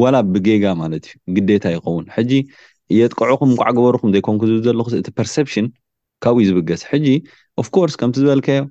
ዋላ 0.00 0.16
ብጌጋ 0.34 0.64
ማለት 0.82 1.04
እዩ 1.10 1.32
ግዴታ 1.38 1.64
ይኸውን 1.74 2.04
ሕጂ 2.16 2.30
የጥቅዕኹም 2.98 3.50
ቋዓገበርኩም 3.60 4.12
ዘይኮንኩ 4.14 4.42
ዝብ 4.50 4.60
ዘለኩስ 4.68 4.94
እቲ 5.00 5.08
ፐርሰፕሽን 5.18 5.66
ካብኡዩ 6.24 6.46
ዝብገስ 6.50 6.82
ሕጂ 6.92 7.06
ፍ 7.66 7.68
ኮርስ 7.76 7.94
ከምቲ 8.00 8.16
ዝበልከዮ 8.22 8.62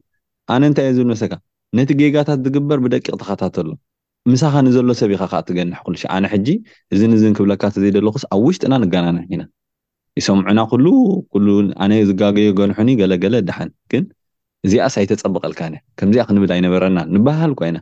ኣነ 0.55 0.61
እንታይእዩ 0.69 0.95
ዝብል 0.97 1.09
መሰካ 1.13 1.33
ነቲ 1.77 1.89
ጌጋታት 2.01 2.39
ዝግበር 2.45 2.79
ብደቂቅተካታተሎ 2.85 3.67
ምሳኻ 4.31 4.53
ንዘሎ 4.67 4.89
ሰብ 5.01 5.09
ኢካ 5.15 5.23
ከዓ 5.31 5.39
ትገንሕ 5.49 5.79
ኩሉ 5.87 5.95
ኣነ 6.15 6.23
ሕጂ 6.33 6.47
እዚንዝን 6.93 7.33
ክብለካ 7.39 7.63
ተዘይደለኩስ 7.75 8.23
ኣብ 8.33 8.39
ውሽጢና 8.47 8.73
ንጋናና 8.85 9.19
ኢና 9.33 9.41
ይሶምዑና 10.19 10.59
ኩሉ 10.71 10.85
ኩሉ 11.33 11.47
ኣነ 11.83 11.91
ዝጋገዮ 12.09 12.49
ገንሑኒ 12.59 12.89
ገለገለ 12.99 13.35
ድሓን 13.47 13.69
ግን 13.91 14.03
እዚኣ 14.65 14.85
ሳ 14.93 14.97
ይተፀበቀልካ 15.03 15.61
ከምዚኣ 15.99 16.23
ክንብል 16.27 16.51
ኣይነበረና 16.55 16.99
ንባሃል 17.15 17.53
ኮይና 17.59 17.77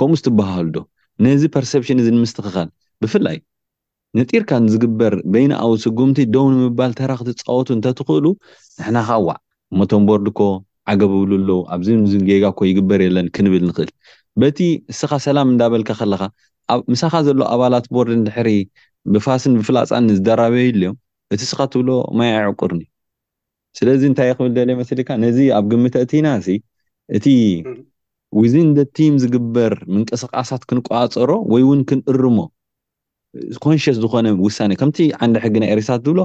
ከምኡ 0.00 0.16
ዝትበሃሉ 0.20 0.66
ዶ 0.76 0.80
ነዚ 1.26 1.42
ፐርሰፕሽን 1.56 2.00
እ 2.02 2.06
ንምስትክካል 2.16 2.68
ብፍላይ 3.04 3.36
ነጢርካ 4.18 4.50
ዝግበር 4.72 5.14
በይናኣዊ 5.32 5.72
ስጉምቲ 5.84 6.18
ደውንምባል 6.34 6.92
ተራክቲ 6.98 7.30
ፃወቱ 7.46 7.68
እንተትኽእሉ 7.76 8.26
ንሕና 8.80 8.98
ካዋዕ 9.08 9.36
መቶም 9.78 10.04
ቦርድ 10.10 10.28
ኮ 10.38 10.42
ዓገብብሉ 10.92 11.32
ኣለው 11.38 11.60
ኣብዚ 11.74 11.88
ገጋኮ 12.28 12.60
ይግበር 12.70 13.00
የለን 13.06 13.26
ክንብል 13.36 13.64
ንክእል 13.68 13.90
በቲ 14.40 14.58
ንስኻ 14.90 15.12
ሰላም 15.28 15.48
እዳበልካ 15.54 15.90
ከለካ 16.02 16.22
ምሳኻ 16.92 17.14
ዘሎ 17.28 17.40
ኣባላት 17.54 17.86
ቦርድ 17.96 18.20
ድሕሪ 18.28 18.50
ብፋስን 19.14 19.52
ብፍላፃ 19.60 19.88
ዝደራበዩሉ 20.16 20.82
ዮም 20.86 20.96
እቲ 21.34 21.42
ስኻ 21.50 21.58
ትብሎ 21.72 21.88
ማይ 22.18 22.30
ኣይዕቁርኒ 22.40 22.80
ስለዚ 23.78 24.02
እንታይ 24.10 24.28
ይክብል 24.30 24.52
ደለ 24.58 24.68
መስሊ 24.80 25.00
ካ 25.08 25.16
ነዚ 25.24 25.38
ኣብ 25.56 25.64
ግምተእቲና 25.72 26.28
ሲ 26.46 26.48
እቲ 27.16 27.26
ወዚንደ 28.40 28.78
ቲም 28.96 29.14
ዝግበር 29.22 29.72
ምንቀስቃሳት 29.94 30.62
ክንቋፀሮ 30.68 31.30
ወይ 31.52 31.62
እውን 31.66 31.80
ክንእርሞ 31.88 32.38
ኮንሽስ 33.64 33.96
ዝኮነ 34.04 34.26
ውሳነ 34.46 34.72
ከምቲ 34.80 34.98
ዓንድ 35.24 35.36
ሕጊናይ 35.44 35.70
ኤርሳት 35.74 36.00
ትብሎ 36.06 36.20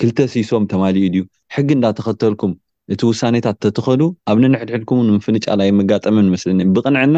ክልተ 0.00 0.18
ሲሶም 0.34 0.64
ተማሊኡ 0.72 1.04
ድዩ 1.14 1.22
ሕጊ 1.56 1.68
እንዳተኸተልኩም 1.76 2.52
እቲ 2.94 3.00
ውሳኔታት 3.12 3.56
እተተኸሉ 3.58 4.02
ኣብነንሕድሕልኩምን 4.32 5.08
ምፍንጫይ 5.14 5.70
መጋጠም 5.78 6.18
መስ 6.32 6.42
ብቅንዕና 6.76 7.16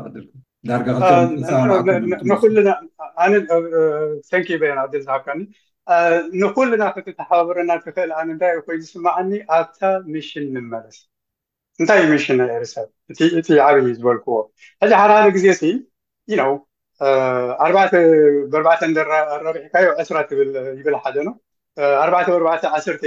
ንኪ 4.38 4.48
ቅል 4.60 5.02
ሃካ 5.14 5.26
ንኩሉና 6.40 6.84
ክ 6.94 7.06
ተሓባብረና 7.18 7.72
ትክእል 7.84 8.12
ኮይኑ 8.66 8.78
ዝስማዓኒ 8.86 9.30
ኣብታ 9.58 9.82
ሚሽን 10.14 10.46
ንመለስ 10.54 10.98
እንታይዩ 11.80 12.04
ሚሽንየርሰብ 12.14 12.88
እቲ 13.40 13.48
ዓብይዩ 13.66 13.92
ዝበልክዎ 13.98 14.36
ሕዚ 14.82 14.92
ሓደደ 15.00 15.26
ግዜ 15.36 15.46
ኢነው 16.32 16.52
ኣርባበ 17.60 18.58
ራሪሕካዮ 19.46 19.86
ዕስራት 20.02 20.28
ይብል 20.32 20.96
ሓደኖ 21.04 21.28
ኣዓ 22.04 22.12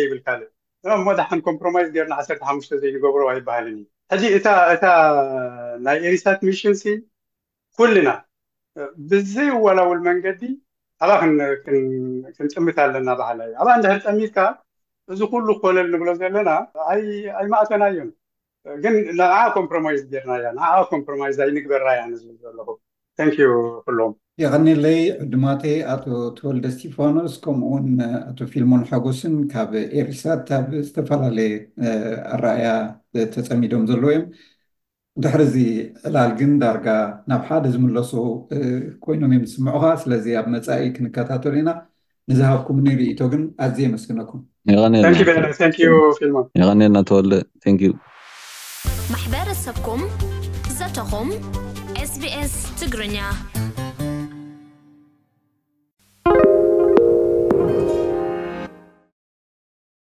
ይብል 0.05 0.19
ካልእ 0.25 0.49
እ 0.87 0.97
ሞ 1.05 1.13
ዳክን 1.19 1.39
ኮምፕሮማዝ 1.47 1.87
ርና 2.05 2.13
ዓሓ 2.23 2.51
ዘይገብሮ 2.81 3.21
ኣይባሃልን 3.31 3.77
እዩ 3.79 3.83
ሕዚ 4.11 4.23
እታ 4.73 4.85
ናይ 5.85 5.97
ኤሪሰት 6.09 6.39
ሚሽንሲ 6.47 6.83
ኩሉና 7.79 8.09
ብዘይ 9.11 9.49
ወላውል 9.65 9.99
መንገዲ 10.07 10.41
ኣብ 11.05 11.11
ክንጥምት 12.37 12.77
ኣለና 12.85 13.09
ባህልና 13.21 13.47
እዩ 13.47 13.53
ኣብኣ 13.61 13.73
እንድሕር 13.79 13.99
ጠሚትካ 14.07 14.37
እዚ 15.13 15.19
ኩሉ 15.33 15.47
ክኮለል 15.59 15.87
ንብሎ 15.93 16.09
ዘለና 16.21 16.49
ኣይ 16.91 17.03
ማእተና 17.53 17.83
እዮን 17.93 18.09
ግን 18.83 18.95
ንዓ 19.19 19.35
ኮምፕሮማዝ 19.57 19.99
ጌርና 20.13 20.31
እያ 20.41 20.49
ንዓ 20.59 20.65
ኮምፕሮማ 20.93 21.21
ይ 21.29 21.51
ንግበራ 21.57 21.85
ያዝብዘለ 21.99 22.57
ሎ 23.27 23.51
የቀነለይ 24.41 24.99
ዕድማተይ 25.23 25.77
ኣቶ 25.93 26.05
ተወልደ 26.37 26.65
ስቲፋኖስ 26.75 27.33
ከምኡውን 27.43 27.87
ኣቶ 28.29 28.37
ፊልሞን 28.51 28.83
ሓጎስን 28.89 29.33
ካብ 29.51 29.71
ኤርሳት 29.99 30.47
ኣብ 30.57 30.67
ዝተፈላለየ 30.87 31.51
ኣረኣያ 32.35 32.67
ተፀሚዶም 33.33 33.83
ዘለዉ 33.89 34.05
እዮም 34.15 34.25
ድሕሪእዚ 35.23 35.55
ዕላል 36.09 36.31
ግን 36.39 36.51
ዳርጋ 36.63 36.87
ናብ 37.29 37.41
ሓደ 37.49 37.65
ዝምለሱ 37.75 38.11
eh, 38.55 38.81
ኮይኖም 39.03 39.31
እዮም 39.35 39.45
ዝስምዑካ 39.49 39.83
ስለዚ 40.03 40.25
ኣብ 40.41 40.47
መፃኢ 40.55 40.83
ክንከታተሉ 40.95 41.53
ኢና 41.61 41.71
ንዝሃብኩም 42.31 42.79
ንርኢቶ 42.87 43.19
ግን 43.33 43.43
ኣዝ 43.65 43.75
የመስግነኩምልልና 43.87 45.17
ተወልደ 47.09 47.35
ዩ 47.87 47.91
ማሕበረሰብኩም 49.15 50.03
ዘተኹም 50.79 51.29
sbs 52.01 52.53
트그r냐a 52.79 53.35